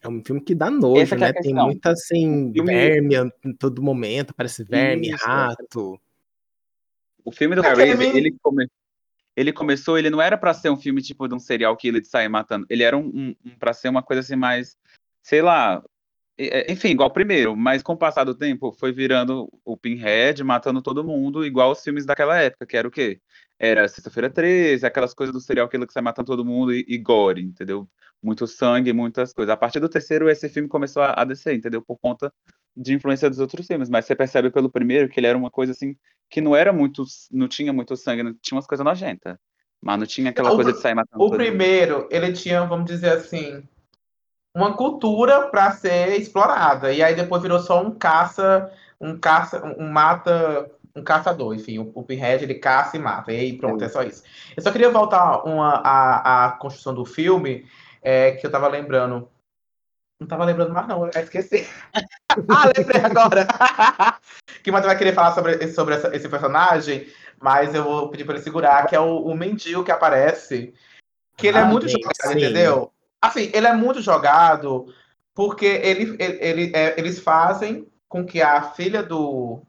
[0.01, 1.31] É um filme que dá nojo, é né?
[1.31, 2.73] tem muita assim, filme...
[2.73, 5.23] verme em todo momento, parece verme, Isso.
[5.23, 6.01] rato.
[7.23, 8.67] O filme do Harry, ele, come
[9.35, 12.07] ele começou, ele não era para ser um filme tipo de um serial killer de
[12.07, 12.65] sair matando.
[12.67, 14.75] Ele era um, um, um para ser uma coisa assim mais,
[15.21, 15.96] sei lá, é,
[16.69, 20.81] enfim, igual o primeiro, mas com o passar do tempo foi virando o Pinhead, matando
[20.81, 23.19] todo mundo, igual os filmes daquela época, que era o quê?
[23.57, 26.97] Era Sexta-feira 13, aquelas coisas do serial killer que sai matando todo mundo e, e,
[26.99, 27.89] gore, entendeu?
[28.21, 29.51] Muito sangue, muitas coisas.
[29.51, 31.81] A partir do terceiro, esse filme começou a, a descer, entendeu?
[31.81, 32.31] Por conta
[32.75, 35.71] de influência dos outros filmes, mas você percebe pelo primeiro que ele era uma coisa
[35.71, 35.95] assim
[36.29, 39.37] que não era muito, não tinha muito sangue, não tinha umas coisas nojentas.
[39.81, 41.23] Mas não tinha aquela o, coisa de sair matando.
[41.23, 42.07] O primeiro, mundo.
[42.11, 43.63] ele tinha, vamos dizer assim,
[44.57, 46.91] uma cultura para ser explorada.
[46.91, 51.53] E aí depois virou só um caça, um caça, um mata, um caçador.
[51.53, 53.31] Enfim, o, o Pinhead ele caça e mata.
[53.31, 54.23] E aí pronto, é, é só isso.
[54.55, 57.67] Eu só queria voltar uma, a, a construção do filme,
[58.01, 59.29] é, que eu tava lembrando.
[60.19, 61.67] Não tava lembrando mais, não, eu esqueci.
[61.93, 63.47] ah, lembrei agora.
[64.63, 67.05] que o Matheus vai querer falar sobre, sobre essa, esse personagem,
[67.39, 70.73] mas eu vou pedir para ele segurar, que é o, o mendigo que aparece.
[71.37, 72.39] Que ele é ah, é muito bem, jogado, sim.
[72.39, 72.91] entendeu?
[73.21, 74.93] Assim, ele é muito jogado
[75.33, 79.61] porque ele, ele, ele é, eles fazem com que a filha do,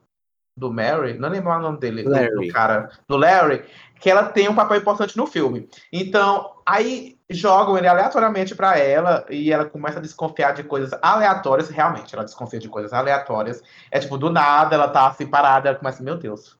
[0.56, 3.64] do Mary, não lembro o nome dele, do, do, cara, do Larry,
[4.00, 5.68] que ela tem um papel importante no filme.
[5.92, 11.68] Então, aí jogam ele aleatoriamente para ela e ela começa a desconfiar de coisas aleatórias.
[11.68, 13.62] Realmente, ela desconfia de coisas aleatórias.
[13.90, 16.56] É tipo, do nada, ela tá assim parada, ela começa, meu Deus,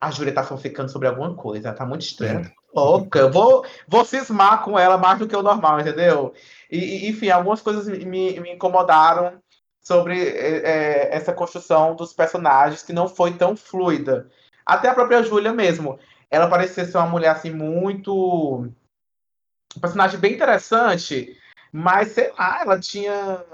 [0.00, 2.52] a Júlia tá ficando sobre alguma coisa, tá muito estranha.
[2.74, 6.32] Louca, vou, vou cismar com ela mais do que o normal, entendeu?
[6.70, 9.40] E, enfim, algumas coisas me, me incomodaram
[9.80, 14.30] sobre é, é, essa construção dos personagens que não foi tão fluida.
[14.64, 15.98] Até a própria Júlia mesmo
[16.30, 18.70] ela parecia ser uma mulher assim muito
[19.76, 21.36] um personagem bem interessante,
[21.72, 23.44] mas sei lá, ela tinha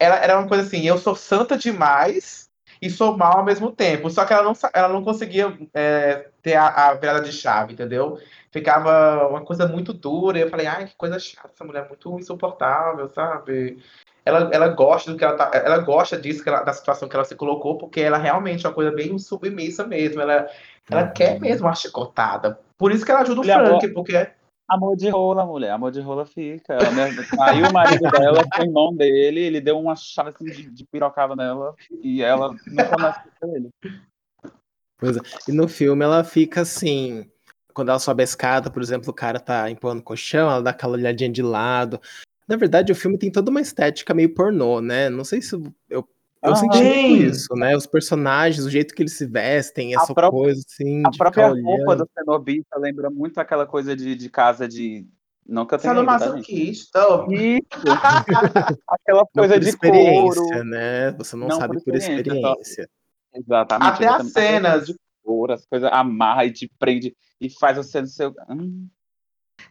[0.00, 2.45] ela era uma coisa assim, eu sou santa demais
[2.80, 4.10] e sou mal ao mesmo tempo.
[4.10, 8.18] Só que ela não, ela não conseguia é, ter a, a virada de chave, entendeu?
[8.50, 10.38] Ficava uma coisa muito dura.
[10.38, 13.78] E eu falei, ai, que coisa chata, essa mulher é muito insuportável, sabe?
[14.26, 17.24] ela, ela gosta do que ela tá, ela gosta disso, ela, da situação que ela
[17.24, 20.20] se colocou, porque ela realmente é uma coisa bem submissa mesmo.
[20.20, 20.48] Ela,
[20.90, 21.12] ela uhum.
[21.12, 22.58] quer mesmo uma chicotada.
[22.76, 24.28] Por isso que ela ajuda o Frank, porque.
[24.68, 25.70] Amor de rola, mulher.
[25.70, 26.76] Amor de rola fica.
[27.40, 31.36] Aí o marido dela foi irmão dele, ele deu uma chave assim de, de pirocada
[31.36, 33.70] nela e ela nunca mais com ele.
[34.98, 35.20] Pois é.
[35.48, 37.30] E no filme ela fica assim.
[37.72, 40.70] Quando ela sobe a escada, por exemplo, o cara tá empurrando o colchão, ela dá
[40.70, 42.00] aquela olhadinha de lado.
[42.48, 45.10] Na verdade, o filme tem toda uma estética meio pornô, né?
[45.10, 46.08] Não sei se eu
[46.46, 47.76] eu ah, senti isso, né?
[47.76, 51.02] Os personagens, o jeito que eles se vestem, essa própria, coisa assim.
[51.04, 55.06] A própria roupa do cenobita lembra muito aquela coisa de, de casa de.
[55.48, 57.00] Não que eu tenha Sadomasoquista.
[57.00, 58.24] Tá,
[58.88, 60.64] aquela coisa por de experiência, couro.
[60.64, 61.12] né?
[61.12, 62.84] Você não, não sabe por experiência.
[62.84, 63.38] Só...
[63.38, 64.04] Exatamente.
[64.04, 64.86] Até as cenas.
[64.86, 68.34] De couro, as coisas amarra e te prende e faz você no seu.
[68.48, 68.86] Hum,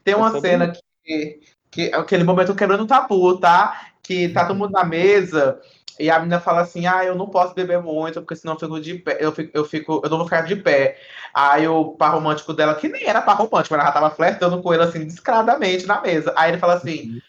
[0.04, 1.40] Tem uma cena que,
[1.72, 3.92] que aquele momento quebrando o tabu, tá?
[4.04, 5.62] Que tá todo mundo na mesa
[6.00, 8.80] e a menina fala assim: Ah, eu não posso beber muito, porque senão eu fico
[8.80, 10.98] de pé, eu fico, eu fico, eu não vou ficar de pé.
[11.34, 14.74] Aí o par romântico dela, que nem era par romântico, ela já tava flertando com
[14.74, 16.34] ele assim, descaradamente na mesa.
[16.36, 17.22] Aí ele fala assim: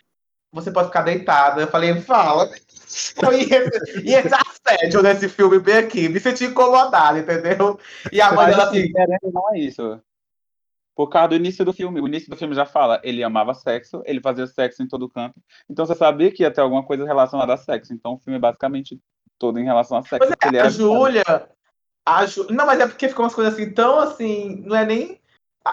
[0.52, 1.60] Você pode ficar deitada.
[1.60, 2.50] Eu falei, fala.
[3.32, 7.78] E esse, e esse assédio nesse filme bem aqui, me senti incomodada, entendeu?
[8.12, 8.90] E a mãe dela assim.
[9.22, 10.00] Não é isso.
[10.96, 12.00] Por causa do início do filme.
[12.00, 15.38] O início do filme já fala, ele amava sexo, ele fazia sexo em todo canto.
[15.68, 17.92] Então você sabia que ia ter alguma coisa relacionada a sexo.
[17.92, 18.98] Então o filme é basicamente
[19.38, 20.26] todo em relação a sexo.
[20.42, 21.22] Mas é, a Júlia.
[22.06, 22.46] A Ju...
[22.48, 24.62] Não, mas é porque ficou umas coisas assim, tão assim.
[24.64, 25.20] Não é nem.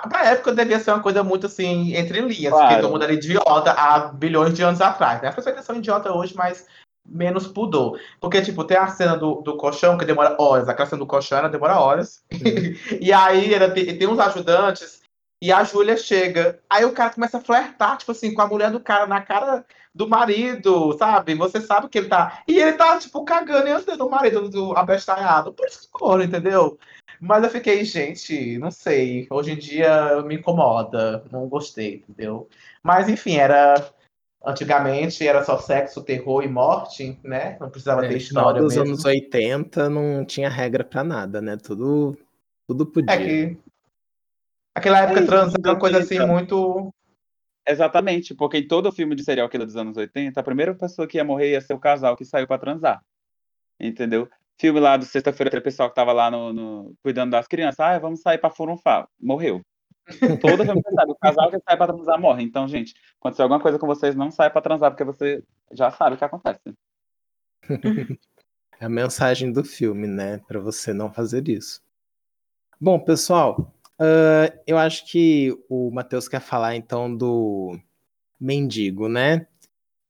[0.09, 2.67] Pra época devia ser uma coisa muito assim, entre linhas, claro.
[2.67, 5.21] porque todo mundo era idiota há bilhões de anos atrás.
[5.21, 5.29] Né?
[5.29, 6.67] As pessoas ainda são idiota hoje, mas
[7.05, 7.97] menos pudor.
[8.19, 11.37] Porque, tipo, tem a cena do, do colchão que demora horas, aquela cena do colchão
[11.37, 12.25] ela demora horas.
[12.99, 15.02] e aí ela tem, tem uns ajudantes
[15.43, 16.57] e a Júlia chega.
[16.69, 19.65] Aí o cara começa a flertar, tipo assim, com a mulher do cara na cara
[19.93, 21.35] do marido, sabe?
[21.35, 22.41] Você sabe que ele tá.
[22.47, 25.51] E ele tá, tipo, cagando e andando o marido do abestalhado.
[25.51, 26.79] Por isso que coro, entendeu?
[27.19, 29.27] Mas eu fiquei, gente, não sei.
[29.29, 31.25] Hoje em dia me incomoda.
[31.29, 32.47] Não gostei, entendeu?
[32.81, 33.75] Mas enfim, era.
[34.45, 37.57] Antigamente era só sexo, terror e morte, né?
[37.59, 38.61] Não precisava é, ter história.
[38.61, 41.57] Nos anos 80 não tinha regra para nada, né?
[41.57, 42.17] Tudo,
[42.65, 43.13] tudo podia.
[43.13, 43.57] É que
[44.75, 46.93] Aquela época é trans uma coisa assim muito.
[47.65, 51.17] Exatamente, porque em todo filme de serial killer dos anos 80, a primeira pessoa que
[51.17, 53.01] ia morrer ia ser o casal que saiu para transar.
[53.79, 54.29] Entendeu?
[54.59, 57.97] Filme lá do Sexta-feira, o pessoal que tava lá no, no, cuidando das crianças, ah,
[57.99, 59.07] vamos sair pra furunfar.
[59.19, 59.61] Morreu.
[60.41, 62.43] Todo filme você sabe, o casal que sai pra transar morre.
[62.43, 66.15] Então, gente, aconteceu alguma coisa com vocês, não sai pra transar, porque você já sabe
[66.15, 66.59] o que acontece.
[68.79, 70.39] É a mensagem do filme, né?
[70.39, 71.81] Pra você não fazer isso.
[72.81, 77.77] Bom, pessoal, Uh, eu acho que o Matheus quer falar então do
[78.39, 79.47] mendigo, né?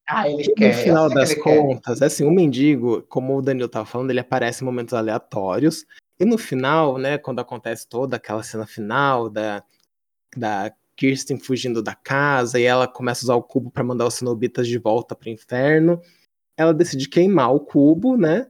[0.07, 0.75] Ah, ele e quer.
[0.75, 2.05] No final das contas, quer.
[2.05, 5.85] assim, o mendigo, como o Danilo estava falando, ele aparece em momentos aleatórios.
[6.19, 9.63] E no final, né, quando acontece toda aquela cena final da,
[10.35, 14.15] da Kirsten fugindo da casa e ela começa a usar o cubo para mandar os
[14.15, 16.01] cenobitas de volta para o inferno,
[16.55, 18.47] ela decide queimar o cubo, né?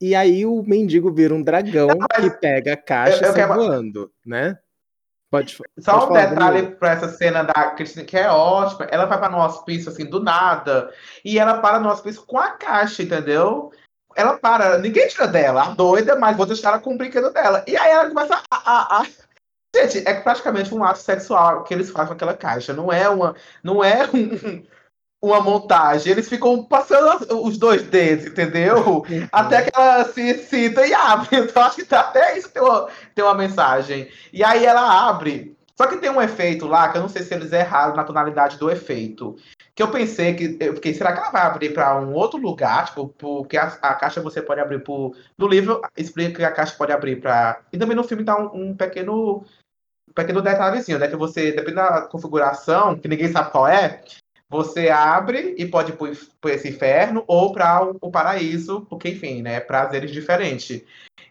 [0.00, 3.46] E aí o mendigo vira um dragão que pega a caixa eu, eu e sai
[3.46, 3.54] quero...
[3.54, 4.58] voando, né?
[5.30, 8.86] Pode, Só pode um detalhe para essa cena da Cristina, que é ótima.
[8.90, 10.92] Ela vai para no hospício assim do nada.
[11.24, 13.72] E ela para no hospício com a caixa, entendeu?
[14.14, 17.64] Ela para, ninguém tira dela, a doida, mas vou deixar ela com o brinquedo dela.
[17.66, 19.06] E aí ela começa a, a, a...
[19.74, 22.72] Gente, é praticamente um ato sexual que eles fazem com aquela caixa.
[22.72, 23.34] Não é uma.
[23.62, 24.62] Não é um,
[25.22, 26.12] uma montagem.
[26.12, 29.04] Eles ficam passando os dois dedos, entendeu?
[29.32, 31.28] Até que ela se excita e abre.
[31.46, 34.08] Então acho que até isso tem uma, tem uma mensagem.
[34.32, 35.56] E aí ela abre.
[35.76, 38.56] Só que tem um efeito lá, que eu não sei se eles erraram na tonalidade
[38.58, 39.36] do efeito.
[39.74, 40.56] Que eu pensei que.
[40.58, 42.86] Eu fiquei, será que ela vai abrir para um outro lugar?
[42.86, 45.14] Tipo, porque a, a, caixa você pode abrir por.
[45.36, 47.60] No livro explica que a caixa pode abrir para.
[47.72, 49.44] E também no filme tá um, um pequeno.
[50.08, 51.08] Um pequeno detalhezinho, né?
[51.08, 54.02] Que você, dependendo da configuração, que ninguém sabe qual é,
[54.48, 55.96] você abre e pode ir
[56.40, 59.60] para esse inferno ou para o, paraíso, porque, enfim, né?
[59.60, 60.82] Prazeres diferentes.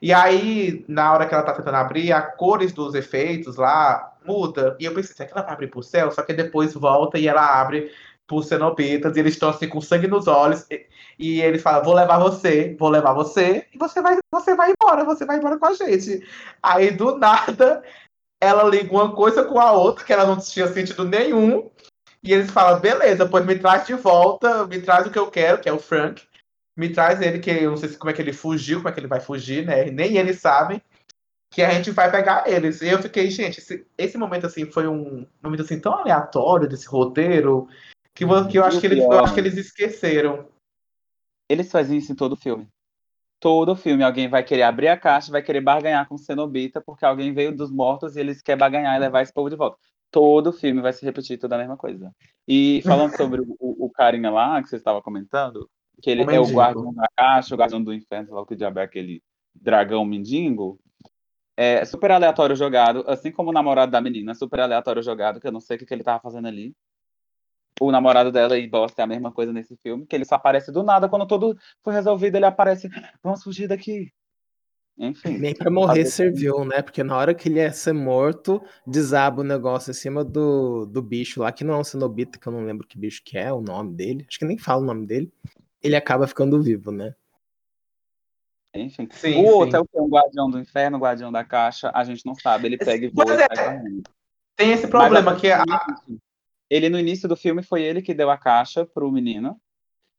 [0.01, 4.75] E aí, na hora que ela tá tentando abrir, a cores dos efeitos lá muda.
[4.79, 6.11] E eu pensei, será que ela vai abrir pro céu?
[6.11, 7.91] Só que depois volta e ela abre
[8.27, 10.85] por cenobitas, e eles estão assim com sangue nos olhos, e,
[11.17, 15.03] e eles falam, vou levar você, vou levar você, e você vai, você vai embora,
[15.03, 16.27] você vai embora com a gente.
[16.61, 17.83] Aí, do nada,
[18.41, 21.69] ela liga uma coisa com a outra, que ela não tinha sentido nenhum,
[22.25, 25.61] e eles falam, beleza, pois me traz de volta, me traz o que eu quero,
[25.61, 26.23] que é o Frank.
[26.75, 28.99] Me traz ele, que eu não sei como é que ele fugiu, como é que
[28.99, 29.85] ele vai fugir, né?
[29.91, 30.81] Nem eles sabem
[31.51, 32.81] que a gente vai pegar eles.
[32.81, 36.87] E eu fiquei, gente, esse, esse momento assim foi um momento assim tão aleatório desse
[36.87, 37.67] roteiro
[38.13, 40.47] que, que eu, acho que eles, eu acho que eles esqueceram.
[41.47, 42.67] Eles fazem isso em todo filme.
[43.39, 47.05] Todo filme alguém vai querer abrir a caixa, vai querer barganhar com o Cenobita, porque
[47.05, 49.77] alguém veio dos mortos e eles querem barganhar e levar esse povo de volta
[50.15, 52.09] todo filme vai se repetir toda a mesma coisa.
[52.47, 55.69] E falando sobre o, o carinha lá que você estava comentando,
[56.01, 58.55] que ele o é o guardião da caixa, o guardião do inferno, lá o que
[58.55, 59.21] diabo é aquele
[59.53, 60.79] dragão mendigo.
[61.57, 65.51] É super aleatório jogado, assim como o namorado da menina, super aleatório jogado, que eu
[65.51, 66.73] não sei o que, que ele tava fazendo ali.
[67.81, 70.71] O namorado dela e Bosta é a mesma coisa nesse filme, que ele só aparece
[70.71, 72.89] do nada, quando tudo foi resolvido, ele aparece,
[73.21, 74.13] vamos fugir daqui.
[74.97, 75.37] Enfim.
[75.37, 76.81] Nem pra morrer serviu, né?
[76.81, 81.01] Porque na hora que ele ia ser morto, desaba o negócio em cima do, do
[81.01, 83.51] bicho lá, que não é um cenobita, que eu não lembro que bicho que é,
[83.51, 84.25] o nome dele.
[84.27, 85.31] Acho que nem fala o nome dele.
[85.83, 87.13] Ele acaba ficando vivo, né?
[88.73, 89.07] Enfim.
[89.11, 89.99] Sim, o outro é o que?
[89.99, 92.67] Um guardião do inferno, guardião da caixa, a gente não sabe.
[92.67, 93.47] Ele pega e voa é,
[94.55, 95.63] Tem esse problema Mas, que a...
[96.69, 99.59] ele no início do filme foi ele que deu a caixa pro menino.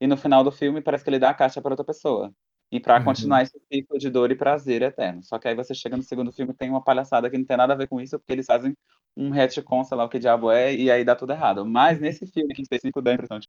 [0.00, 2.32] E no final do filme parece que ele dá a caixa para outra pessoa.
[2.76, 3.04] E para uhum.
[3.04, 5.22] continuar esse ciclo de dor e prazer eterno.
[5.22, 7.72] Só que aí você chega no segundo filme tem uma palhaçada que não tem nada
[7.72, 8.76] a ver com isso, porque eles fazem
[9.16, 11.64] um retcon, sei lá o que diabo é, e aí dá tudo errado.
[11.64, 13.48] Mas nesse filme aqui em específico dá a impressão de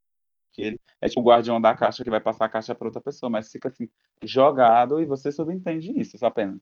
[0.54, 3.02] que ele é tipo o guardião da caixa que vai passar a caixa para outra
[3.02, 3.90] pessoa, mas fica assim,
[4.24, 6.58] jogado e você subentende isso só apenas.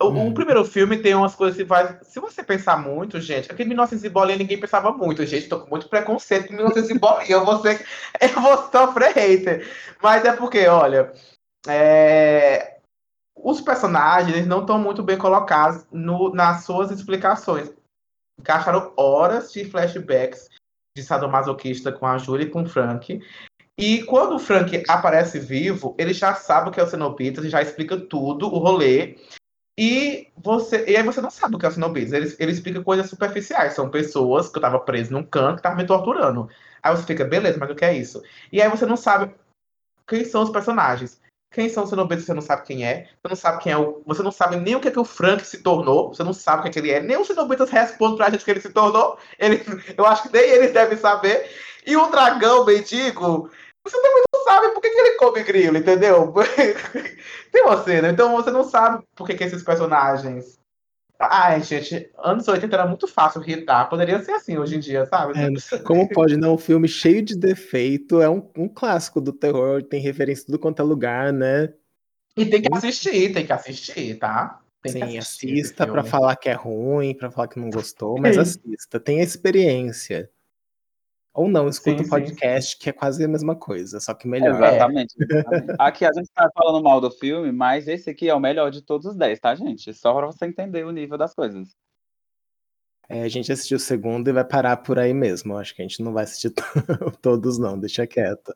[0.00, 0.34] O, o, uhum.
[0.34, 1.98] primeiro filme tem umas coisas que vai.
[2.02, 5.48] Se você pensar muito, gente, aquele 1900 e bolinha ninguém pensava muito, gente.
[5.48, 7.30] Tô com muito preconceito com 1900 e bolinha.
[7.30, 7.84] Eu vou, ser,
[8.20, 9.66] eu vou sofrer hater.
[10.00, 11.12] Mas é porque, olha,
[11.66, 12.78] é,
[13.36, 17.72] os personagens não estão muito bem colocados no, nas suas explicações.
[18.40, 20.48] Gastaram horas de flashbacks
[20.96, 23.20] de sadomasoquista com a Julie e com o Frank.
[23.78, 27.62] E quando o Frank aparece vivo, ele já sabe o que é o Cenobitas já
[27.62, 29.16] explica tudo, o rolê.
[29.78, 32.12] E você, e aí você não sabe o que é o Cenobitas.
[32.12, 33.74] Ele, ele explica coisas superficiais.
[33.74, 36.48] São pessoas que eu tava preso num canto que estavam me torturando.
[36.82, 38.20] Aí você fica, beleza, mas o que é isso?
[38.50, 39.32] E aí você não sabe
[40.08, 41.20] quem são os personagens.
[41.50, 43.08] Quem são os cenobitas você não sabe quem é.
[43.22, 44.02] Você não sabe quem é o.
[44.06, 46.08] Você não sabe nem o que, é que o Frank se tornou.
[46.08, 47.00] Você não sabe o que, é que ele é.
[47.00, 49.18] Nem os cenobitas respondem pra gente que ele se tornou.
[49.38, 49.62] Ele,
[49.96, 51.50] eu acho que nem eles devem saber.
[51.86, 53.50] E o dragão mendigo.
[53.82, 56.34] Você também não sabe por que, que ele come grilo, entendeu?
[57.50, 58.10] Tem uma cena.
[58.10, 60.57] Então você não sabe por que, que esses personagens
[61.18, 63.88] Ai, gente, anos 80 era muito fácil irritar.
[63.88, 65.36] Poderia ser assim hoje em dia, sabe?
[65.36, 66.54] É, como pode, não?
[66.54, 70.60] Um filme cheio de defeito, é um, um clássico do terror, tem referência em tudo
[70.60, 71.72] quanto é lugar, né?
[72.36, 74.60] E tem que assistir, tem que assistir, tá?
[74.80, 79.00] Tem Sim, assista para falar que é ruim, para falar que não gostou, mas assista,
[79.00, 80.30] tenha experiência.
[81.38, 82.78] Ou não, escuta o um podcast, sim.
[82.80, 84.56] que é quase a mesma coisa, só que melhor.
[84.56, 85.14] Exatamente.
[85.78, 88.82] aqui a gente tá falando mal do filme, mas esse aqui é o melhor de
[88.82, 89.94] todos os 10, tá, gente?
[89.94, 91.76] Só pra você entender o nível das coisas.
[93.08, 95.56] É, a gente assistiu o segundo e vai parar por aí mesmo.
[95.56, 96.50] Acho que a gente não vai assistir
[97.22, 98.52] todos, não, deixa quieto.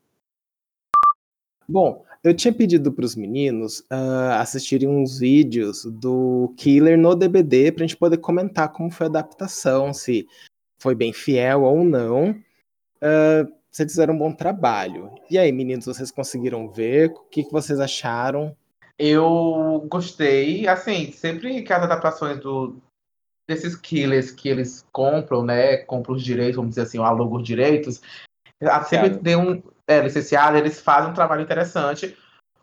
[1.68, 7.70] Bom, eu tinha pedido para os meninos uh, assistirem uns vídeos do Killer no DBD
[7.70, 10.26] para a gente poder comentar como foi a adaptação, se
[10.80, 12.34] foi bem fiel ou não.
[13.02, 15.10] Uh, vocês fizeram um bom trabalho.
[15.28, 17.10] E aí, meninos, vocês conseguiram ver?
[17.10, 18.54] O que, que vocês acharam?
[18.98, 20.68] Eu gostei.
[20.68, 22.76] Assim, sempre que as adaptações do,
[23.48, 25.78] desses killers que eles compram, né?
[25.78, 28.00] Compram os direitos, vamos dizer assim, o alugam os direitos.
[28.88, 29.62] Sempre tem um.
[29.88, 32.16] É, licenciado, eles fazem um trabalho interessante.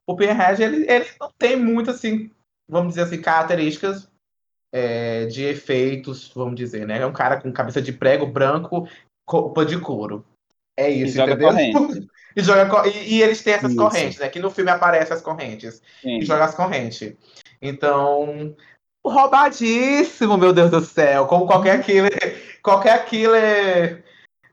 [0.08, 2.32] O Pinhead, ele, ele não tem muito, assim,
[2.68, 4.10] vamos dizer assim, características
[4.72, 7.00] é, de efeitos, vamos dizer, né?
[7.00, 8.88] É um cara com cabeça de prego branco
[9.30, 10.25] roupa de couro.
[10.77, 11.49] É isso, e entendeu?
[12.36, 13.82] e, joga, e, e, eles têm essas isso.
[13.82, 14.30] correntes, né?
[14.30, 15.82] Que no filme aparecem as correntes.
[16.01, 16.19] Sim.
[16.19, 17.13] E joga as correntes.
[17.61, 18.55] Então,
[19.05, 21.25] roubadíssimo, meu Deus do céu.
[21.27, 24.03] Como qualquer killer, qualquer killer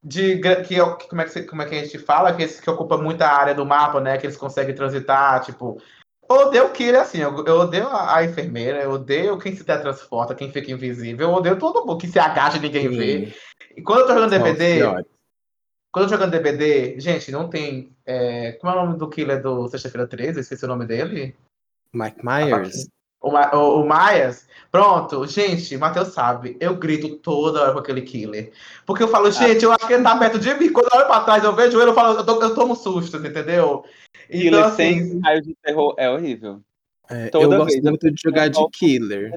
[0.03, 0.77] de que
[1.09, 3.65] como é que, como é que a gente fala que que ocupa muita área do
[3.65, 4.19] mapa, né?
[4.19, 5.81] Que eles conseguem transitar, tipo,
[6.29, 9.65] eu odeio o killer assim, eu, eu odeio a, a, enfermeira, eu odeio quem se
[9.65, 12.97] teletransporta, quem fica invisível, eu odeio todo mundo que se agacha e ninguém Sim.
[12.97, 13.35] vê.
[13.77, 14.81] E quando eu tô jogando DBD,
[15.93, 17.95] quando eu tô jogando DBD, gente, não tem.
[18.05, 20.41] É, como é o nome do killer do Sexta-feira 13?
[20.41, 21.35] Esqueci o nome dele.
[21.93, 22.89] Mike Myers.
[23.21, 24.47] O, o, o Myers.
[24.71, 28.53] Pronto, gente, Matheus sabe, eu grito toda hora com aquele killer.
[28.85, 30.71] Porque eu falo, gente, eu acho que ele tá perto de mim.
[30.71, 33.17] Quando eu olho pra trás, eu vejo ele, eu falo, eu, tô, eu tomo susto,
[33.17, 33.85] entendeu?
[34.29, 36.61] Então, killer assim, sem raio de terror é horrível.
[37.09, 39.33] É, eu gosto muito de jogar de killer.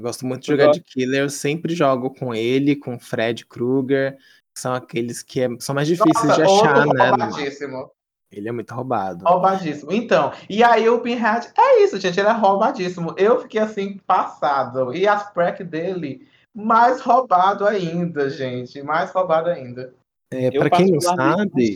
[0.00, 1.20] Eu gosto muito de jogar de killer.
[1.20, 4.16] Eu sempre jogo com ele, com Fred Krueger.
[4.54, 7.86] São aqueles que é, são mais difíceis Nossa, de achar, né?
[8.32, 9.24] Ele é muito roubado.
[9.24, 9.92] Roubadíssimo.
[9.92, 12.18] Então, e aí o Pinhead é isso, gente.
[12.18, 13.14] Ele é roubadíssimo.
[13.18, 14.94] Eu fiquei assim, passado.
[14.94, 18.82] E as prac dele, mais roubado ainda, gente.
[18.82, 19.92] Mais roubado ainda.
[20.30, 21.74] É, para quem não sabe,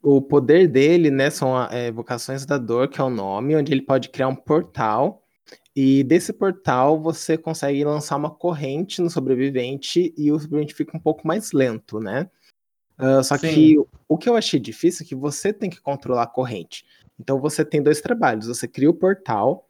[0.00, 3.82] o poder dele, né, são é, Vocações da Dor, que é o nome, onde ele
[3.82, 5.21] pode criar um portal.
[5.74, 11.00] E desse portal você consegue lançar uma corrente no sobrevivente e o sobrevivente fica um
[11.00, 12.28] pouco mais lento, né?
[12.98, 13.48] Uh, só Sim.
[13.48, 16.84] que o que eu achei difícil é que você tem que controlar a corrente.
[17.18, 18.46] Então você tem dois trabalhos.
[18.46, 19.66] Você cria o portal,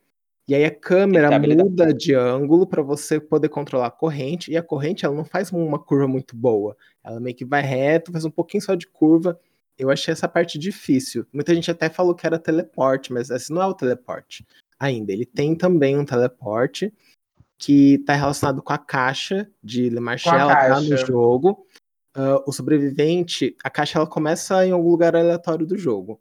[0.48, 4.50] e aí a câmera muda de ângulo para você poder controlar a corrente.
[4.50, 6.76] E a corrente ela não faz uma curva muito boa.
[7.04, 9.38] Ela meio que vai reto, faz um pouquinho só de curva.
[9.78, 11.24] Eu achei essa parte difícil.
[11.32, 14.44] Muita gente até falou que era teleporte, mas esse não é o teleporte
[14.82, 15.12] ainda.
[15.12, 16.92] Ele tem também um teleporte
[17.58, 21.66] que está relacionado com a caixa de Le Marchal, tá no jogo
[22.16, 26.20] uh, o sobrevivente, a caixa ela começa em algum lugar aleatório do jogo.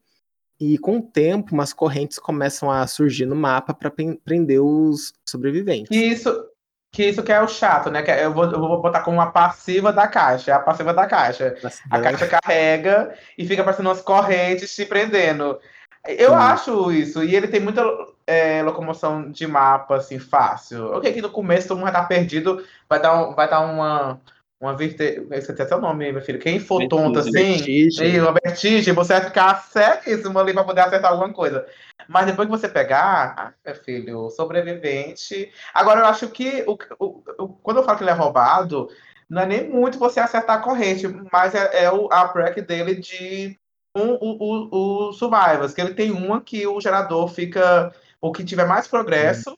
[0.60, 3.92] E com o tempo, umas correntes começam a surgir no mapa para
[4.24, 5.90] prender os sobreviventes.
[5.90, 6.46] Que isso,
[6.92, 8.04] que isso que é o chato, né?
[8.04, 10.52] Que é, eu vou, eu vou botar como uma passiva da caixa.
[10.52, 11.56] É a passiva da caixa.
[11.90, 15.60] A caixa carrega e fica parecendo umas correntes se prendendo.
[16.06, 17.24] Eu acho isso.
[17.24, 17.84] E ele tem muita
[18.26, 20.88] é, locomoção de mapa, assim, fácil.
[20.94, 24.20] Ok, que no começo todo mundo vai estar perdido, vai dar, um, vai dar uma
[24.62, 25.28] uma vertigem.
[25.32, 26.38] Esse até o nome, meu filho.
[26.38, 28.22] Quem for tonto assim, vertigem.
[28.22, 31.66] uma vertigem, você vai ficar ceguíssimo ali para poder acertar alguma coisa.
[32.08, 35.52] Mas depois que você pegar, ah, meu filho, sobrevivente.
[35.74, 38.88] Agora, eu acho que o, o, o, quando eu falo que ele é roubado,
[39.28, 42.96] não é nem muito você acertar a corrente, mas é, é o, a break dele
[42.96, 43.58] de
[43.96, 47.94] um, o, o, o Survivors, que ele tem uma que o gerador fica.
[48.20, 49.58] O que tiver mais progresso.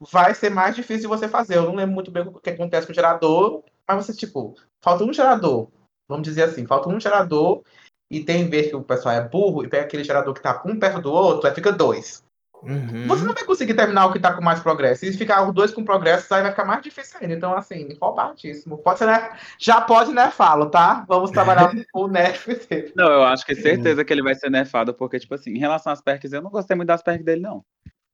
[0.00, 1.56] Vai ser mais difícil de você fazer.
[1.56, 5.04] Eu não lembro muito bem o que acontece com o gerador, mas você, tipo, falta
[5.04, 5.68] um gerador.
[6.08, 7.62] Vamos dizer assim, falta um gerador
[8.10, 10.78] e tem vez que o pessoal é burro e pega aquele gerador que tá um
[10.78, 12.22] perto do outro, aí fica dois.
[12.62, 13.06] Uhum.
[13.08, 15.04] Você não vai conseguir terminar o que tá com mais progresso.
[15.04, 17.34] E se ficar os dois com progresso, aí vai ficar mais difícil ainda.
[17.34, 18.78] Então, assim, roubadíssimo.
[18.78, 19.36] Pode ser, né?
[19.58, 21.04] Já pode nerfá-lo, tá?
[21.08, 22.92] Vamos trabalhar o nerf dele.
[22.94, 25.92] Não, eu acho que certeza que ele vai ser nerfado, porque, tipo assim, em relação
[25.92, 27.64] às perks, eu não gostei muito das perks dele, não.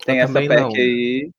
[0.05, 0.71] Tem eu essa perk não.
[0.71, 1.31] aí.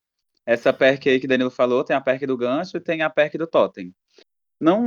[0.46, 3.10] Essa perk aí que o Danilo falou, tem a perk do gancho e tem a
[3.10, 3.94] perk do totem.
[4.60, 4.82] Não,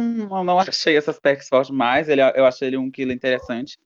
[0.45, 3.79] não achei essas perks fortes, mas ele, eu achei ele um killer interessante.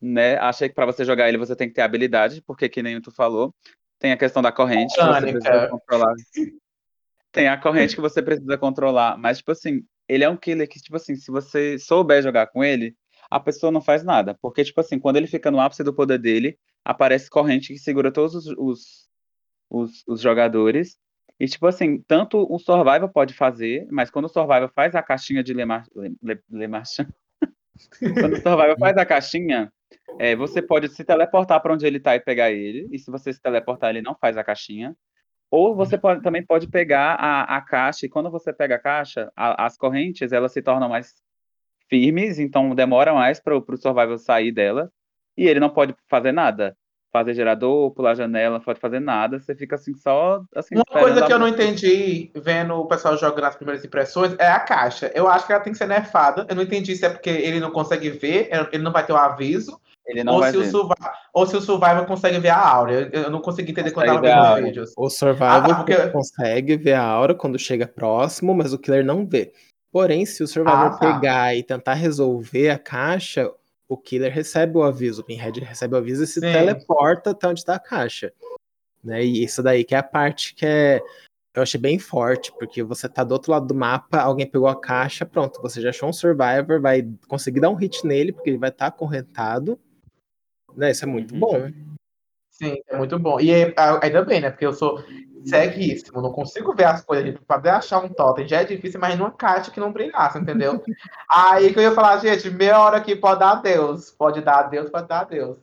[0.00, 0.36] Né?
[0.38, 3.10] Achei que para você jogar ele você tem que ter habilidade, porque que nem tu
[3.10, 3.54] falou,
[3.98, 6.14] tem a questão da corrente que você precisa controlar.
[7.32, 10.80] Tem a corrente que você precisa controlar, mas tipo assim, ele é um killer que
[10.80, 12.96] tipo assim, se você souber jogar com ele,
[13.30, 16.18] a pessoa não faz nada, porque tipo assim, quando ele fica no ápice do poder
[16.18, 19.08] dele, aparece corrente que segura todos os, os,
[19.68, 20.96] os, os jogadores
[21.38, 25.42] e, tipo assim, tanto o Survival pode fazer, mas quando o Survival faz a caixinha
[25.42, 25.86] de Lemar...
[26.50, 27.08] Lemarchand,
[27.98, 29.72] quando o Survival faz a caixinha,
[30.18, 33.32] é, você pode se teleportar para onde ele está e pegar ele, e se você
[33.32, 34.96] se teleportar, ele não faz a caixinha.
[35.50, 39.30] Ou você pode, também pode pegar a, a caixa, e quando você pega a caixa,
[39.36, 41.14] a, as correntes, elas se tornam mais
[41.88, 44.90] firmes, então demora mais para o Survival sair dela,
[45.36, 46.76] e ele não pode fazer nada
[47.12, 50.74] fazer gerador, pular janela, não pode fazer nada, você fica assim só assim.
[50.74, 54.60] Uma coisa que eu não entendi vendo o pessoal jogando as primeiras impressões é a
[54.60, 55.10] caixa.
[55.14, 56.46] Eu acho que ela tem que ser nerfada.
[56.48, 59.16] Eu não entendi se é porque ele não consegue ver, ele não vai ter o
[59.16, 59.80] um aviso.
[60.06, 60.64] Ele não ou, vai se ver.
[60.64, 63.10] O Survival, ou se o Survivor consegue ver a aura.
[63.12, 64.92] Eu, não consegui entender quando ela viu os vídeos.
[64.96, 65.96] O Survivor ah, porque...
[66.08, 69.52] consegue ver a aura quando chega próximo, mas o Killer não vê.
[69.90, 70.98] Porém, se o Survivor ah, tá.
[70.98, 73.50] pegar e tentar resolver a caixa,
[73.88, 76.40] o killer recebe o aviso, o Pinhead recebe o aviso e se Sim.
[76.40, 78.32] teleporta até onde está a caixa.
[79.02, 79.24] Né?
[79.24, 81.00] E isso daí que é a parte que é
[81.54, 84.78] eu achei bem forte, porque você tá do outro lado do mapa, alguém pegou a
[84.78, 88.58] caixa, pronto, você já achou um survivor, vai conseguir dar um hit nele, porque ele
[88.58, 89.80] vai estar tá acorrentado.
[90.76, 91.40] Né, isso é muito uhum.
[91.40, 91.72] bom.
[92.50, 93.40] Sim, é muito bom.
[93.40, 94.50] E é, ainda bem, né?
[94.50, 95.02] Porque eu sou
[95.48, 97.34] ceguíssimo, não consigo ver as coisas.
[97.46, 100.82] Pra poder achar um totem já é difícil, mas numa caixa que não brilhasse, entendeu?
[101.30, 104.10] Aí que eu ia falar, gente, meia hora aqui pode dar Deus.
[104.10, 105.58] Pode dar Deus, pode dar Deus.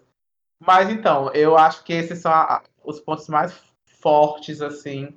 [0.66, 3.54] Mas então, eu acho que esses são a, os pontos mais
[4.02, 5.14] fortes, assim,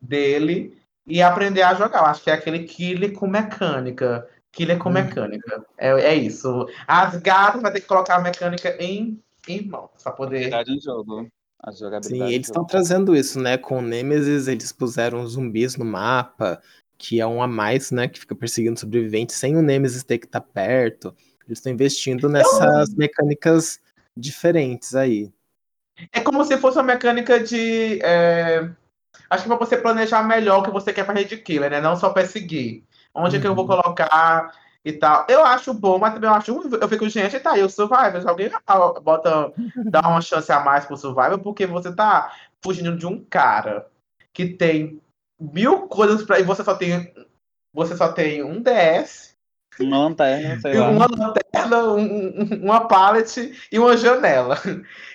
[0.00, 2.00] dele e aprender a jogar.
[2.00, 4.28] Eu acho que é aquele killer com mecânica.
[4.52, 4.92] Killer com hum.
[4.92, 5.64] mecânica.
[5.78, 6.66] É, é isso.
[6.86, 10.52] As gatas vai ter que colocar a mecânica em, em mãos para poder.
[10.52, 11.28] Em jogo.
[11.62, 13.58] A Sim, eles estão trazendo isso, né?
[13.58, 16.60] Com o Nemesis, eles puseram zumbis no mapa,
[16.96, 18.08] que é um a mais, né?
[18.08, 21.14] Que fica perseguindo sobreviventes sem o Nemesis ter que estar tá perto.
[21.46, 23.78] Eles estão investindo nessas mecânicas
[24.16, 25.30] diferentes aí.
[26.12, 28.00] É como se fosse uma mecânica de.
[28.02, 28.68] É...
[29.28, 31.80] Acho que para você planejar melhor o que você quer para Red Killer, né?
[31.80, 32.84] Não só perseguir.
[33.14, 33.38] Onde uhum.
[33.38, 33.82] é que eu vou uhum.
[33.82, 34.52] colocar
[34.84, 35.26] e tal.
[35.28, 36.50] Eu acho bom, mas também eu acho.
[36.80, 38.26] Eu fico, gente, tá aí o Survivor.
[38.26, 38.50] Alguém
[39.02, 39.52] bota,
[39.86, 43.86] dá uma chance a mais pro Survivor, porque você tá fugindo de um cara
[44.32, 45.00] que tem
[45.38, 47.12] mil coisas para E você só tem.
[47.72, 49.30] Você só tem um DS.
[49.78, 50.90] Uma lanterna, sei lá.
[50.90, 54.58] Uma lanterna, um, uma pallet e uma janela.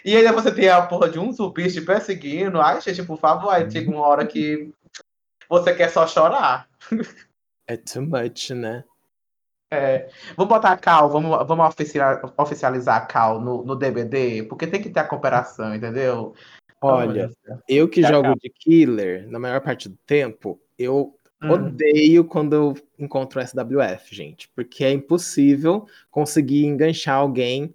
[0.04, 2.62] E ainda você tem a porra de um zumbi te perseguindo.
[2.62, 4.72] Ai, gente, por favor, aí chega uma hora que
[5.50, 6.68] você quer só chorar.
[7.68, 8.84] É too much, né?
[9.76, 11.76] É, vamos botar a Cal, vamos, vamos
[12.38, 16.34] oficializar a Cal no, no DBD, porque tem que ter a cooperação, entendeu?
[16.82, 17.32] Olha,
[17.68, 21.50] eu que jogo de killer, na maior parte do tempo, eu hum.
[21.50, 27.74] odeio quando eu encontro SWF, gente, porque é impossível conseguir enganchar alguém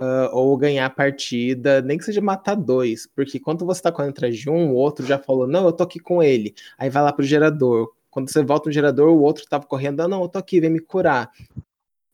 [0.00, 4.12] uh, ou ganhar a partida, nem que seja matar dois, porque quando você tá correndo
[4.12, 7.02] atrás de um, o outro já falou, não, eu tô aqui com ele, aí vai
[7.02, 10.28] lá pro gerador, quando você volta no gerador, o outro tava correndo, ah, não, eu
[10.28, 11.30] tô aqui, vem me curar.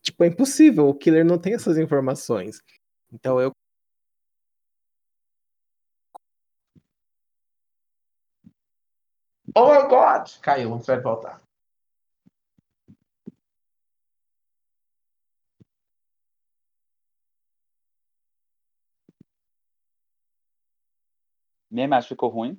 [0.01, 2.61] Tipo, é impossível, o killer não tem essas informações.
[3.11, 3.51] Então eu.
[9.55, 10.29] Oh my god!
[10.41, 11.41] Caiu, você vai voltar.
[21.69, 22.57] Minha imagem ficou ruim?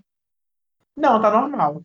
[0.96, 1.82] Não, tá normal.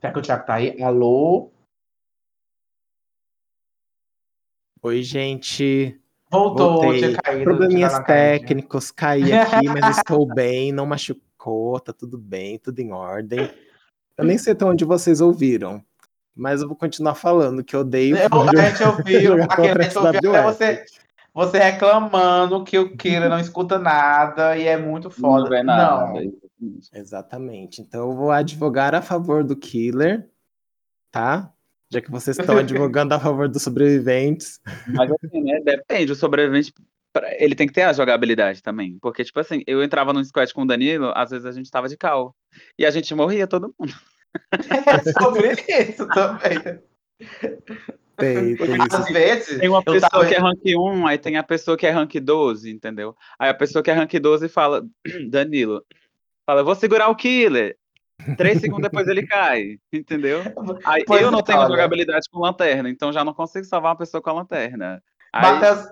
[0.00, 0.80] Será que o Thiago tá aí?
[0.82, 1.50] Alô?
[4.80, 6.00] Oi, gente.
[6.30, 7.00] Voltou, Voltei.
[7.00, 7.44] tinha caído.
[7.44, 13.50] Probleminhas técnicos, caí aqui, mas estou bem, não machucou, tá tudo bem, tudo em ordem.
[14.16, 15.82] Eu nem sei até onde vocês ouviram,
[16.34, 18.16] mas eu vou continuar falando que eu odeio.
[18.16, 20.84] Eu, a gente ouviu, aquele, a gente ouviu até você,
[21.34, 25.48] você reclamando que o Kira não escuta nada e é muito foda.
[25.48, 26.12] Não, é nada.
[26.12, 26.47] não.
[26.92, 27.80] Exatamente.
[27.80, 30.28] Então eu vou advogar a favor do killer,
[31.10, 31.52] tá?
[31.90, 34.60] Já que vocês estão advogando a favor dos sobreviventes.
[34.86, 35.60] Mas assim, né?
[35.60, 36.72] Depende, o sobrevivente
[37.38, 38.98] ele tem que ter a jogabilidade também.
[39.00, 41.88] Porque, tipo assim, eu entrava no squad com o Danilo, às vezes a gente tava
[41.88, 42.34] de cal.
[42.78, 43.94] E a gente morria todo mundo.
[44.52, 46.80] É sobre isso também.
[48.16, 49.58] Tem, tem Às vezes.
[49.58, 50.26] Tem uma pessoa tava...
[50.26, 53.16] que é rank 1, aí tem a pessoa que é rank 12, entendeu?
[53.38, 54.84] Aí a pessoa que é rank 12 fala,
[55.30, 55.84] Danilo,
[56.48, 57.76] Fala, vou segurar o killer.
[58.38, 60.40] Três segundos depois ele cai, entendeu?
[60.86, 64.30] Aí, eu não tenho jogabilidade com lanterna, então já não consigo salvar uma pessoa com
[64.30, 65.02] a lanterna.
[65.30, 65.42] Aí...
[65.42, 65.86] Matheus,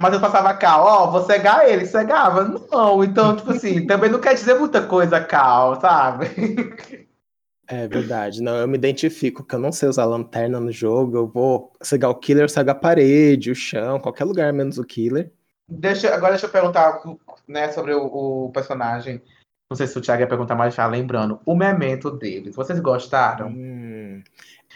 [0.00, 2.42] mas eu passava Cal, ó, vou cegar ele, cegava.
[2.42, 6.26] Não, então, tipo assim, também não quer dizer muita coisa, Cal, sabe?
[7.66, 11.28] É verdade, não, eu me identifico que eu não sei usar lanterna no jogo, eu
[11.28, 15.30] vou cegar o killer, cegar a parede, o chão, qualquer lugar menos o killer.
[15.68, 17.02] Deixa, agora deixa eu perguntar
[17.46, 18.06] né, sobre o,
[18.46, 19.20] o personagem.
[19.70, 21.40] Não sei se o Thiago ia perguntar, mas já lembrando.
[21.44, 22.56] O memento deles.
[22.56, 23.48] Vocês gostaram?
[23.48, 24.22] Hum,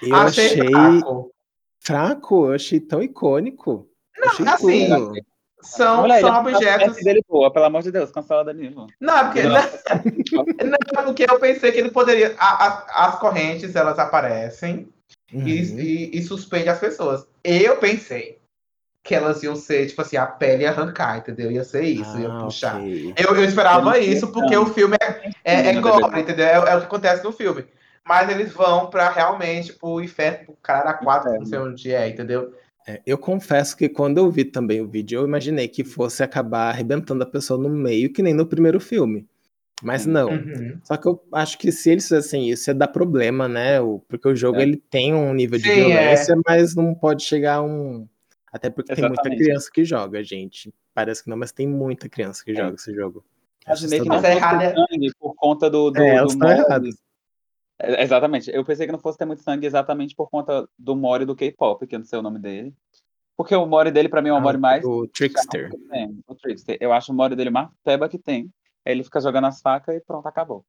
[0.03, 1.33] eu achei, achei fraco.
[1.81, 2.47] fraco.
[2.47, 3.89] Eu achei tão icônico.
[4.19, 4.89] Não, achei assim.
[4.89, 5.15] Tudo.
[5.63, 6.97] São, Olha, são objetos.
[6.97, 8.89] Dele, pô, pelo amor de Deus, cancela Danilo.
[9.01, 9.55] Não, é porque, não,
[10.95, 12.35] não, porque eu pensei que ele poderia.
[12.37, 14.89] A, a, as correntes elas aparecem
[15.33, 15.47] uhum.
[15.47, 17.27] e, e, e suspende as pessoas.
[17.45, 18.42] Eu pensei
[19.03, 21.51] que elas iam ser, tipo assim, a pele ia arrancar, entendeu?
[21.51, 22.77] Ia ser isso, ah, ia puxar.
[22.77, 23.15] Okay.
[23.17, 26.47] Eu, eu esperava isso, porque o filme é, é, é gore, entendeu?
[26.47, 27.65] É, é, o que acontece no filme.
[28.07, 32.53] Mas eles vão pra realmente pro inferno, pro cara quatro, não sei onde é, entendeu?
[32.87, 36.69] É, eu confesso que quando eu vi também o vídeo, eu imaginei que fosse acabar
[36.69, 39.27] arrebentando a pessoa no meio, que nem no primeiro filme.
[39.83, 40.31] Mas não.
[40.31, 40.79] Uhum.
[40.85, 43.79] Só que eu acho que se eles fizessem isso, ia dar problema, né?
[44.09, 44.63] Porque o jogo é.
[44.63, 46.37] ele tem um nível de Sim, violência, é.
[46.47, 48.07] mas não pode chegar a um,
[48.53, 49.23] até porque Exatamente.
[49.23, 50.73] tem muita criança que joga, gente.
[50.93, 52.55] Parece que não, mas tem muita criança que é.
[52.55, 53.25] joga esse jogo.
[53.67, 56.95] imaginei que não fosse sangue por conta do, do, é, do Mori.
[57.79, 58.51] É, exatamente.
[58.51, 61.87] Eu pensei que não fosse ter muito sangue exatamente por conta do Mori do K-pop,
[61.87, 62.75] que eu não sei o nome dele.
[63.35, 64.85] Porque o Mori dele, pra mim, é o ah, Mori mais.
[64.85, 65.71] O Trickster.
[66.29, 66.77] o Trickster.
[66.79, 68.53] Eu acho o Mori dele mais peba que tem.
[68.85, 70.63] Aí ele fica jogando as facas e pronto, acabou.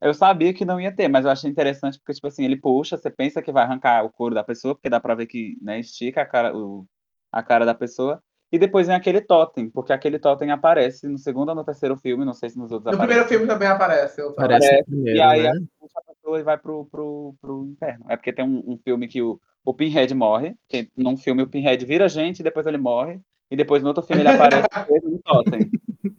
[0.00, 2.96] Eu sabia que não ia ter, mas eu achei interessante porque, tipo assim, ele puxa,
[2.96, 5.80] você pensa que vai arrancar o couro da pessoa, porque dá pra ver que né,
[5.80, 6.86] estica a cara, o,
[7.36, 8.22] a cara da pessoa.
[8.50, 12.24] E depois vem aquele totem, porque aquele totem aparece no segundo ou no terceiro filme,
[12.24, 13.06] não sei se nos outros No aparece.
[13.08, 14.22] primeiro filme também aparece.
[14.22, 15.50] Aparece, primeiro, e aí né?
[15.50, 18.06] a pessoa vai pro, pro, pro inferno.
[18.08, 21.48] É porque tem um, um filme que o, o Pinhead morre, que num filme o
[21.48, 23.20] Pinhead vira gente, depois ele morre,
[23.50, 24.66] e depois no outro filme ele aparece
[25.04, 25.70] no totem.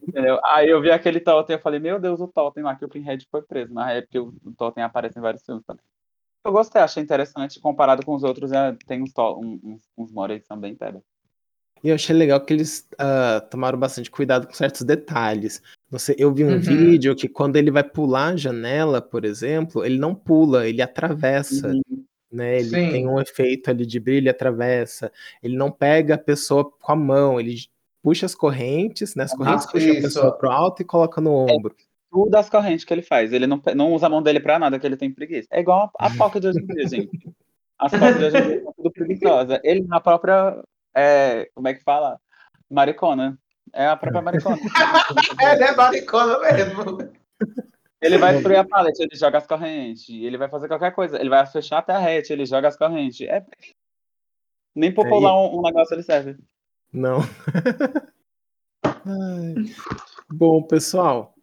[0.07, 0.39] Entendeu?
[0.45, 3.25] Aí eu vi aquele totem e falei, meu Deus, o totem lá que o Pinhead
[3.31, 3.73] foi preso.
[3.73, 5.83] Na época o totem aparece em vários filmes também.
[6.47, 10.47] Eu gostei, achei interessante, comparado com os outros, é, tem uns, uns, uns Morey que
[10.47, 11.03] são bem peba.
[11.83, 15.61] E eu achei legal que eles uh, tomaram bastante cuidado com certos detalhes.
[15.89, 16.59] Você, eu vi um uhum.
[16.61, 21.67] vídeo que quando ele vai pular a janela, por exemplo, ele não pula, ele atravessa.
[21.67, 22.05] Uhum.
[22.31, 22.59] Né?
[22.59, 22.91] Ele Sim.
[22.91, 25.11] tem um efeito ali de brilho, atravessa.
[25.43, 27.57] Ele não pega a pessoa com a mão, ele
[28.01, 29.25] puxa as correntes, né?
[29.25, 31.75] As correntes ah, puxam a pessoa pro alto e coloca no ombro.
[31.77, 33.33] É tudo as correntes que ele faz.
[33.33, 35.47] Ele não, não usa a mão dele pra nada, que ele tem preguiça.
[35.51, 37.29] É igual a, a foca de hoje em dia, gente.
[37.77, 39.59] As focas de hoje em dia são tudo preguiçosas.
[39.63, 40.63] Ele, na própria
[40.97, 42.19] é, como é que fala?
[42.67, 43.37] Maricona.
[43.71, 44.57] É a própria maricona.
[44.57, 46.97] ele é maricona mesmo.
[48.01, 50.09] Ele vai destruir a paleta, ele joga as correntes.
[50.09, 51.19] Ele vai fazer qualquer coisa.
[51.19, 53.27] Ele vai fechar até a rete, ele joga as correntes.
[53.27, 53.45] É...
[54.73, 56.35] Nem por pular um, um, negócio ele serve.
[56.91, 57.19] Não.
[60.29, 61.35] Bom, pessoal,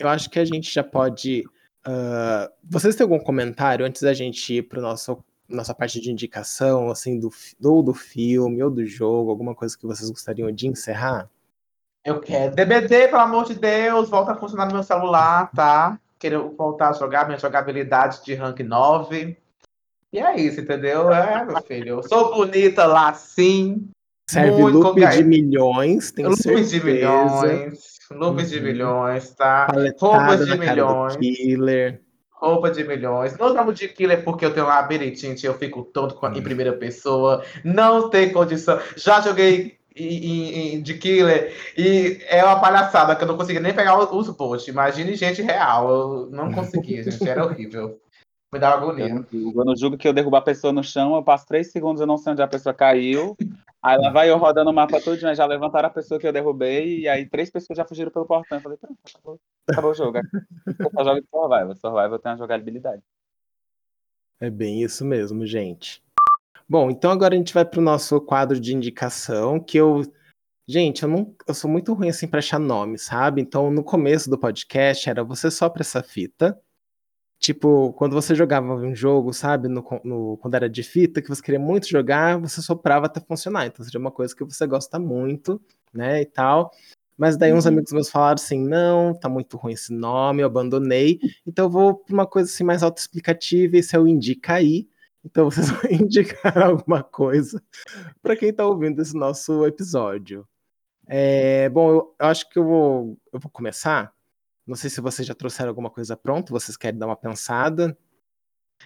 [0.00, 1.44] eu acho que a gente já pode.
[1.86, 2.50] Uh...
[2.64, 7.18] Vocês têm algum comentário antes da gente ir para nosso nossa parte de indicação, assim,
[7.18, 7.30] do,
[7.62, 11.28] ou do filme, ou do jogo, alguma coisa que vocês gostariam de encerrar?
[12.04, 12.54] Eu quero.
[12.54, 15.98] DBD, pelo amor de Deus, volta a funcionar no meu celular, tá?
[16.18, 19.36] Quero voltar a jogar minha jogabilidade de rank 9.
[20.12, 21.12] E é isso, entendeu?
[21.12, 21.88] É, meu filho.
[21.96, 23.88] Eu sou bonita lá sim.
[24.28, 26.70] Serve loop de milhões, tem loop certeza.
[26.70, 27.99] de milhões.
[28.12, 28.46] Loop uhum.
[28.46, 29.68] de milhões, tá?
[29.98, 31.16] Roupas de milhões.
[31.16, 32.00] Killer
[32.40, 33.36] roupa de milhões.
[33.36, 37.44] Não chamo de killer porque eu tenho labirintite, eu fico todo em primeira pessoa.
[37.62, 38.80] Não tem condição.
[38.96, 43.74] Já joguei em, em, de killer e é uma palhaçada que eu não consegui nem
[43.74, 44.68] pegar os, os posts.
[44.68, 45.90] Imagine gente real.
[45.90, 47.28] Eu não conseguia, gente.
[47.28, 48.00] Era horrível.
[48.52, 49.08] Me dá agonia.
[49.32, 52.00] Eu, eu não julgo que eu derrubar a pessoa no chão, eu passo três segundos,
[52.00, 53.36] eu não sei onde a pessoa caiu.
[53.82, 56.32] Aí lá vai eu rodando o mapa todo, mas já levantaram a pessoa que eu
[56.32, 58.58] derrubei, e aí três pessoas já fugiram pelo portão.
[58.58, 59.40] Eu falei, pronto, acabou,
[59.70, 60.18] acabou o jogo.
[60.18, 61.76] Eu só jogo de Survival.
[61.76, 63.02] Survival tem uma jogabilidade.
[64.40, 66.02] É bem isso mesmo, gente.
[66.68, 70.02] Bom, então agora a gente vai pro nosso quadro de indicação, que eu.
[70.68, 71.34] Gente, eu não.
[71.46, 73.40] Eu sou muito ruim assim pra achar nome, sabe?
[73.40, 76.60] Então, no começo do podcast era você só pra essa fita.
[77.40, 81.40] Tipo, quando você jogava um jogo, sabe, no, no, quando era de fita, que você
[81.42, 83.66] queria muito jogar, você soprava até funcionar.
[83.66, 85.58] Então seria uma coisa que você gosta muito,
[85.90, 86.70] né, e tal.
[87.16, 87.72] Mas daí uns uhum.
[87.72, 91.18] amigos meus falaram assim, não, tá muito ruim esse nome, eu abandonei.
[91.46, 94.86] Então eu vou pra uma coisa assim mais autoexplicativa, e se eu indicar aí,
[95.24, 97.62] então vocês vão indicar alguma coisa
[98.20, 100.46] para quem tá ouvindo esse nosso episódio.
[101.08, 104.12] É, bom, eu, eu acho que eu vou, eu vou começar
[104.70, 107.98] não sei se vocês já trouxeram alguma coisa pronta, vocês querem dar uma pensada?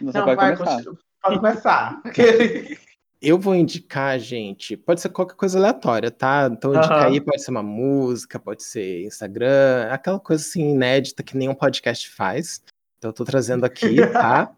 [0.01, 0.83] Você Não, vai começar.
[1.23, 2.03] Pode começar.
[3.21, 6.49] Eu vou indicar, gente, pode ser qualquer coisa aleatória, tá?
[6.51, 7.13] Então, indicar uhum.
[7.13, 12.11] aí pode ser uma música, pode ser Instagram, aquela coisa assim inédita que nenhum podcast
[12.11, 12.63] faz.
[12.99, 14.55] Então, eu tô trazendo aqui, tá?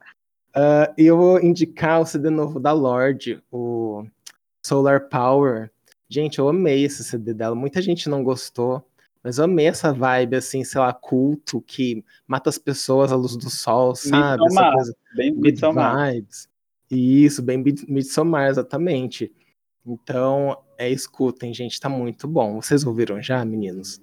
[0.56, 4.04] uh, e eu vou indicar o CD novo da Lorde, o
[4.64, 5.70] Solar Power.
[6.08, 7.54] Gente, eu amei esse CD dela.
[7.54, 8.84] Muita gente não gostou.
[9.26, 13.36] Mas eu amei essa vibe, assim, sei lá, culto, que mata as pessoas à luz
[13.36, 14.40] do sol, sabe?
[14.40, 14.96] Midsommar, essa coisa.
[15.16, 16.48] Bem mid vibes.
[16.88, 19.32] Isso, bem Midsommar, exatamente.
[19.84, 22.62] Então, é, escutem, gente, tá muito bom.
[22.62, 24.00] Vocês ouviram já, meninos?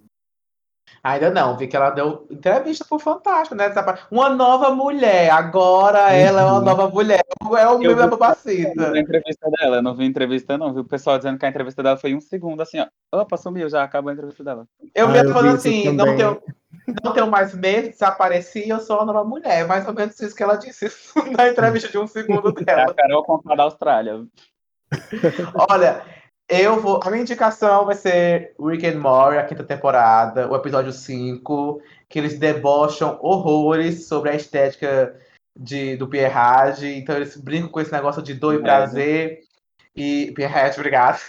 [1.03, 3.73] Ainda não, vi que ela deu entrevista pro Fantástico, né?
[4.11, 6.13] Uma nova mulher, agora uhum.
[6.13, 7.23] ela é uma nova mulher.
[7.57, 8.81] É o meu babacita.
[8.81, 10.73] Eu entrevista dela, não vi entrevista, não.
[10.73, 12.87] Vi o pessoal dizendo que a entrevista dela foi um segundo, assim, ó.
[13.19, 14.67] Opa, sumiu, já acabou a entrevista dela.
[14.95, 16.41] Eu vi ela falando assim, não tenho,
[17.03, 19.61] não tenho mais medo, desapareci, eu sou a nova mulher.
[19.61, 20.87] É mais ou menos isso que ela disse
[21.37, 22.81] na entrevista de um segundo dela.
[22.81, 24.25] É a Carol contar da Austrália.
[25.69, 26.01] Olha,
[26.47, 26.99] eu vou.
[27.03, 32.19] A minha indicação vai ser Rick and Morty, a quinta temporada, o episódio 5, que
[32.19, 35.15] eles debocham horrores sobre a estética
[35.55, 39.41] de, do Pierre Então eles brincam com esse negócio de dor e prazer.
[39.95, 41.21] E Pierre obrigado.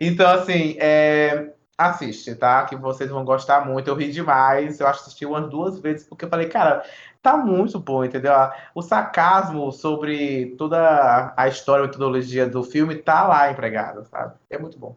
[0.00, 2.64] então, assim, é, assiste, tá?
[2.64, 3.88] Que vocês vão gostar muito.
[3.88, 4.80] Eu ri demais.
[4.80, 6.84] Eu assisti umas duas vezes, porque eu falei, cara,
[7.22, 8.32] tá muito bom, entendeu?
[8.74, 14.34] O sarcasmo sobre toda a história e metodologia do filme tá lá empregado, sabe?
[14.50, 14.96] É muito bom.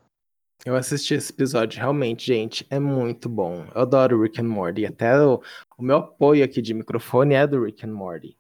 [0.66, 3.68] Eu assisti esse episódio, realmente, gente, é muito bom.
[3.76, 4.86] Eu adoro Rick and Morty.
[4.86, 5.40] Até o,
[5.78, 8.36] o meu apoio aqui de microfone é do Rick and Morty.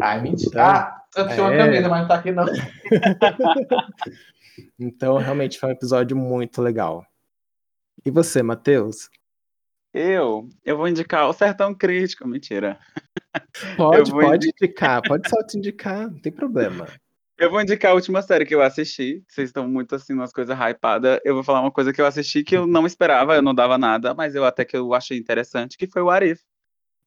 [0.00, 0.48] Ai, mentira.
[0.48, 1.42] Então, ah, eu tinha é...
[1.42, 2.46] uma camisa, mas não tá aqui não.
[4.80, 7.04] então, realmente foi um episódio muito legal.
[8.02, 9.10] E você, Matheus?
[9.92, 10.48] Eu?
[10.64, 12.78] Eu vou indicar o Sertão Crítico, mentira.
[13.76, 16.86] Pode, pode indicar, pode só te indicar, não tem problema.
[17.38, 19.22] Eu vou indicar a última série que eu assisti.
[19.28, 21.20] Vocês estão muito assim, umas coisas hypadas.
[21.24, 23.78] Eu vou falar uma coisa que eu assisti que eu não esperava, eu não dava
[23.78, 26.42] nada, mas eu até que eu achei interessante, que foi o Arif,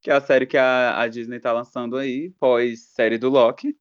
[0.02, 3.76] que é a série que a, a Disney tá lançando aí, pós série do Loki,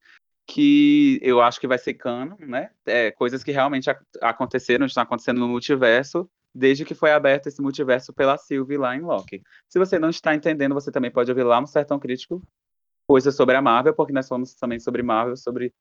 [0.45, 2.71] que eu acho que vai ser cano, né?
[2.85, 3.89] É, coisas que realmente
[4.21, 9.01] aconteceram, estão acontecendo no multiverso, desde que foi aberto esse multiverso pela Sylvie lá em
[9.01, 9.41] Loki.
[9.67, 12.41] Se você não está entendendo, você também pode ouvir lá no Sertão Crítico
[13.07, 15.73] coisas sobre a Marvel, porque nós falamos também sobre Marvel, sobre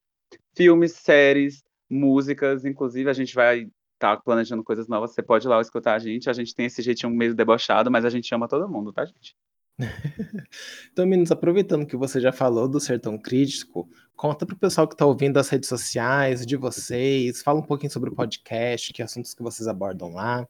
[0.57, 3.63] filmes, séries, músicas, inclusive a gente vai
[3.95, 6.67] estar tá planejando coisas novas, você pode ir lá escutar a gente, a gente tem
[6.67, 9.37] esse jeitinho meio debochado, mas a gente ama todo mundo, tá, gente?
[10.93, 15.07] então, meninos, aproveitando que você já falou do Sertão Crítico, conta pro pessoal que tá
[15.07, 19.43] ouvindo as redes sociais de vocês, fala um pouquinho sobre o podcast, que assuntos que
[19.43, 20.47] vocês abordam lá.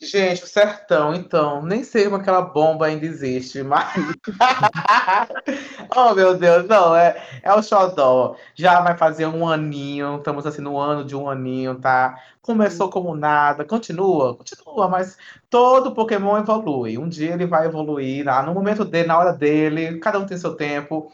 [0.00, 3.86] Gente, o sertão, então, nem sei como aquela bomba ainda existe, mas.
[5.94, 8.36] oh, meu Deus, não, é, é o xodó.
[8.54, 12.18] Já vai fazer um aninho, estamos assim no ano de um aninho, tá?
[12.40, 15.16] Começou como nada, continua, continua, mas
[15.48, 16.98] todo Pokémon evolui.
[16.98, 20.36] Um dia ele vai evoluir, lá no momento dele, na hora dele, cada um tem
[20.36, 21.12] seu tempo.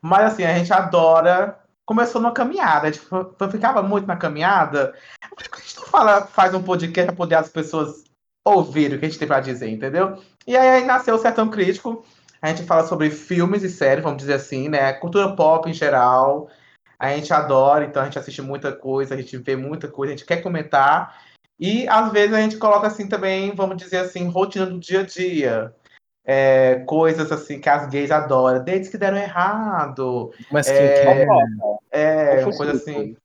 [0.00, 1.58] Mas assim, a gente adora
[1.90, 2.86] começou numa caminhada.
[2.86, 3.04] A gente
[3.50, 4.94] ficava muito na caminhada.
[5.28, 8.04] Por que a gente não fala, faz um podcast para poder as pessoas
[8.44, 10.18] ouvir o que a gente tem para dizer, entendeu?
[10.46, 12.04] E aí nasceu o Sertão Crítico.
[12.40, 14.92] A gente fala sobre filmes e séries, vamos dizer assim, né?
[14.94, 16.48] Cultura pop em geral.
[16.98, 20.16] A gente adora, então a gente assiste muita coisa, a gente vê muita coisa, a
[20.16, 21.18] gente quer comentar.
[21.58, 25.04] E às vezes a gente coloca assim também, vamos dizer assim, rotina do dia a
[25.04, 25.74] dia.
[26.24, 30.32] É, coisas assim que as gays adoram, dates que deram errado.
[30.50, 31.26] Mas é,
[31.90, 33.16] é, um coisa assim.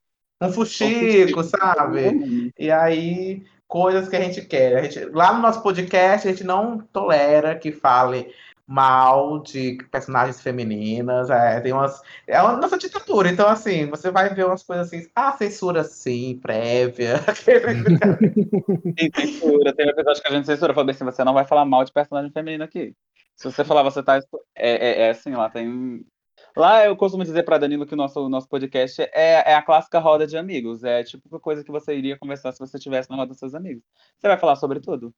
[0.41, 2.51] Um fuxico, sabe?
[2.57, 4.77] E aí coisas que a gente quer.
[4.77, 8.33] A gente, lá no nosso podcast, a gente não tolera que fale
[8.67, 11.29] mal de personagens femininas.
[11.29, 12.01] É, tem umas.
[12.27, 13.29] É a nossa ditadura.
[13.29, 15.07] Então, assim, você vai ver umas coisas assim.
[15.15, 17.17] Ah, censura sim, prévia.
[17.35, 19.73] Sim, censura.
[19.73, 20.73] Tem episódio que a gente censura.
[20.73, 22.95] Falou assim: você não vai falar mal de personagem feminino aqui.
[23.35, 24.19] Se você falar, você tá.
[24.55, 26.05] É, é, é assim, lá tem
[26.55, 29.99] Lá eu costumo dizer para Danilo que o nosso, nosso podcast é, é a clássica
[29.99, 30.85] roda de amigos.
[30.85, 33.83] É tipo coisa que você iria conversar se você estivesse na roda dos seus amigos.
[34.17, 35.13] Você vai falar sobre tudo.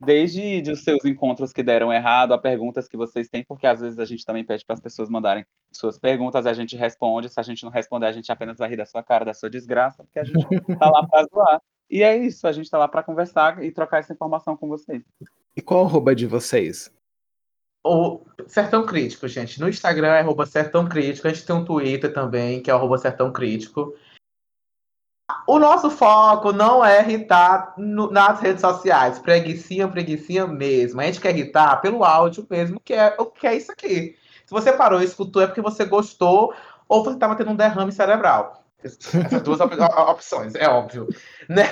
[0.00, 3.80] Desde de os seus encontros que deram errado, a perguntas que vocês têm, porque às
[3.80, 7.28] vezes a gente também pede para as pessoas mandarem suas perguntas, a gente responde.
[7.28, 9.50] Se a gente não responder, a gente apenas vai rir da sua cara, da sua
[9.50, 10.46] desgraça, porque a gente
[10.78, 11.60] tá lá para zoar.
[11.90, 15.02] E é isso, a gente está lá para conversar e trocar essa informação com vocês.
[15.54, 16.90] E qual a arroba de vocês?
[17.84, 19.60] O Sertão Crítico, gente.
[19.60, 21.26] No Instagram é arroba Sertão Crítico.
[21.26, 23.94] A gente tem um Twitter também, que é arroba Sertão Crítico.
[25.46, 29.18] O nosso foco não é irritar no, nas redes sociais.
[29.18, 31.00] Preguicinha, preguicinha mesmo.
[31.00, 34.16] A gente quer irritar pelo áudio mesmo, que é o que é isso aqui.
[34.44, 36.54] Se você parou e escutou, é porque você gostou
[36.88, 38.64] ou você estava tendo um derrame cerebral.
[38.82, 41.08] Essas duas op opções, é óbvio.
[41.48, 41.64] Né?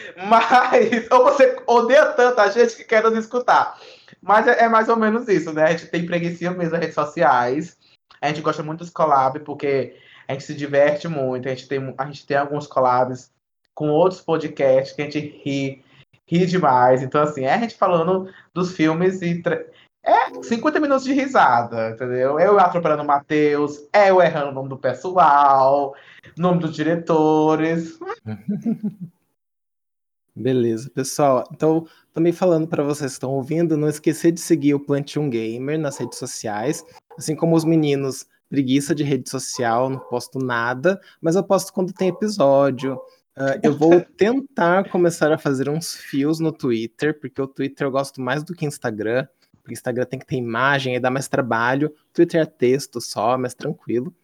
[0.26, 3.78] Mas, ou você odeia tanta gente que quer nos escutar.
[4.20, 5.64] Mas é, é, mais ou menos isso, né?
[5.64, 7.76] A gente tem preguiça mesmo nas redes sociais.
[8.20, 9.96] A gente gosta muito dos collabs, porque
[10.26, 11.48] a gente se diverte muito.
[11.48, 13.30] A gente tem, a gente tem alguns collabs
[13.74, 15.84] com outros podcasts que a gente ri,
[16.26, 17.02] ri demais.
[17.02, 19.42] Então, assim, é a gente falando dos filmes e.
[20.04, 22.40] É 50 minutos de risada, entendeu?
[22.40, 25.94] Eu atropelando o Matheus, é eu errando o nome do pessoal,
[26.36, 27.98] nome dos diretores.
[30.38, 31.42] Beleza, pessoal.
[31.52, 35.76] Então, também falando para vocês que estão ouvindo, não esquecer de seguir o Plantion Gamer
[35.76, 36.84] nas redes sociais,
[37.18, 41.92] assim como os meninos, preguiça de rede social, não posto nada, mas eu posto quando
[41.92, 42.94] tem episódio.
[43.36, 47.90] Uh, eu vou tentar começar a fazer uns fios no Twitter, porque o Twitter eu
[47.90, 49.26] gosto mais do que Instagram,
[49.60, 51.92] porque Instagram tem que ter imagem e dá mais trabalho.
[52.12, 54.14] Twitter é texto só, mais tranquilo.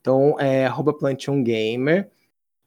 [0.00, 0.94] Então, é arroba
[1.42, 2.08] Gamer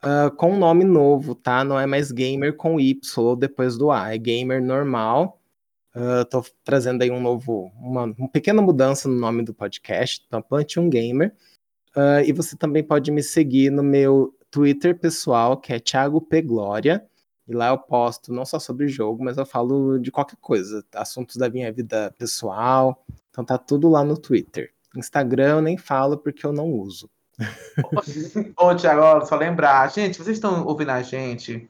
[0.04, 1.64] uh, com um nome novo, tá?
[1.64, 5.40] Não é mais gamer com Y depois do A, é gamer normal.
[5.96, 10.42] Uh, tô trazendo aí um novo, uma, uma, pequena mudança no nome do podcast, então
[10.42, 11.34] Plante um Gamer.
[11.96, 16.42] Uh, e você também pode me seguir no meu Twitter pessoal, que é Thiago P.
[16.42, 17.06] Glória.
[17.48, 21.36] E lá eu posto não só sobre jogo, mas eu falo de qualquer coisa, assuntos
[21.36, 23.04] da minha vida pessoal.
[23.32, 24.72] Então tá tudo lá no Twitter.
[24.96, 27.10] Instagram eu nem falo porque eu não uso.
[28.58, 31.70] Ô, Tiago, só lembrar, gente, vocês estão ouvindo a gente?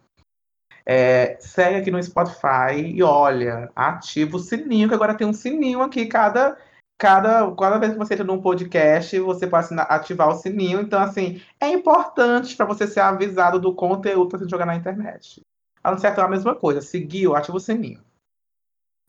[0.86, 5.82] É, segue aqui no Spotify e olha, ativa o sininho, que agora tem um sininho
[5.82, 6.58] aqui, cada,
[6.98, 10.82] cada, cada vez que você entra num podcast, você pode ativar o sininho.
[10.82, 15.42] Então, assim, é importante para você ser avisado do conteúdo para você jogar na internet.
[15.84, 18.02] A não ser que a mesma coisa, seguiu, ativa o sininho.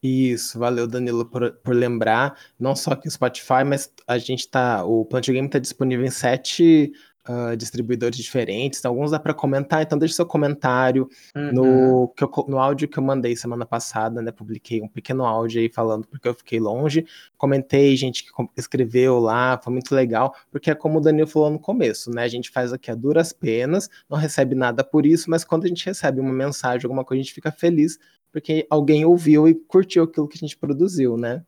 [0.02, 4.82] Isso, valeu Danilo por, por lembrar, não só aqui no Spotify, mas a gente tá,
[4.82, 6.90] o Plant Game está disponível em sete
[7.28, 11.52] uh, distribuidores diferentes, então alguns dá para comentar, então deixe seu comentário uhum.
[11.52, 15.60] no, que eu, no áudio que eu mandei semana passada, né, publiquei um pequeno áudio
[15.60, 17.04] aí falando porque eu fiquei longe,
[17.36, 21.58] comentei, gente que escreveu lá, foi muito legal, porque é como o Danilo falou no
[21.58, 25.44] começo, né, a gente faz aqui a duras penas, não recebe nada por isso, mas
[25.44, 27.98] quando a gente recebe uma mensagem, alguma coisa, a gente fica feliz,
[28.32, 31.44] porque alguém ouviu e curtiu aquilo que a gente produziu, né?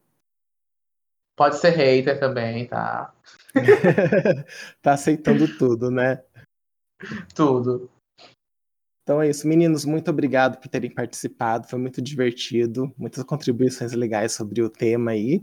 [1.37, 3.15] Pode ser hater também, tá?
[4.83, 6.23] tá aceitando tudo, né?
[7.35, 7.91] Tudo.
[9.03, 9.85] Então é isso, meninos.
[9.85, 11.67] Muito obrigado por terem participado.
[11.67, 12.93] Foi muito divertido.
[12.97, 15.43] Muitas contribuições legais sobre o tema aí.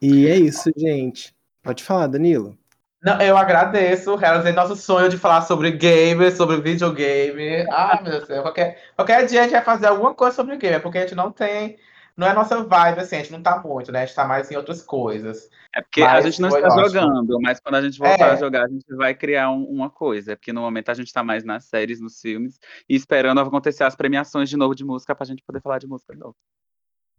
[0.00, 1.34] E é isso, gente.
[1.62, 2.58] Pode falar, Danilo.
[3.02, 7.66] Não, eu agradeço, realizei nosso sonho de falar sobre games, sobre videogame.
[7.68, 8.42] Ah, meu Deus do céu.
[8.42, 11.32] Qualquer, qualquer dia a gente vai fazer alguma coisa sobre game, porque a gente não
[11.32, 11.78] tem.
[12.16, 14.02] Não é nossa vibe, assim, a gente não tá muito, né?
[14.02, 15.50] A gente tá mais em outras coisas.
[15.74, 16.88] É porque mas a gente não está ótimo.
[16.88, 18.30] jogando, mas quando a gente voltar é.
[18.32, 20.36] a jogar, a gente vai criar um, uma coisa.
[20.36, 23.96] Porque no momento a gente tá mais nas séries, nos filmes, e esperando acontecer as
[23.96, 26.36] premiações de novo de música pra gente poder falar de música de novo.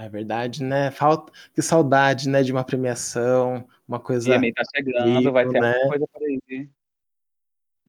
[0.04, 0.92] É verdade, né?
[0.92, 4.36] Falta que saudade, né, de uma premiação, uma coisa.
[4.36, 5.78] E tá chegando, rico, vai ter né?
[5.78, 6.70] uma coisa para ir.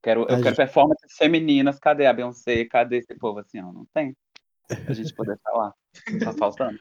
[0.01, 0.57] Quero, eu a quero gente...
[0.57, 1.81] performances femininas.
[1.81, 2.67] Cadê a Beyoncé?
[2.67, 3.59] Cadê esse povo assim?
[3.61, 4.15] Ó, não tem.
[4.69, 5.73] Pra gente poder falar.
[6.23, 6.79] Tá faltando.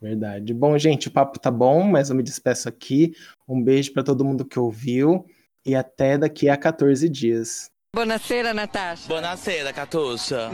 [0.00, 0.54] Verdade.
[0.54, 3.12] Bom, gente, o papo tá bom, mas eu me despeço aqui.
[3.48, 5.26] Um beijo para todo mundo que ouviu
[5.66, 7.70] e até daqui a 14 dias.
[7.92, 9.08] Buonasera, Natasha.
[9.08, 10.52] Buonasera, Catuxa.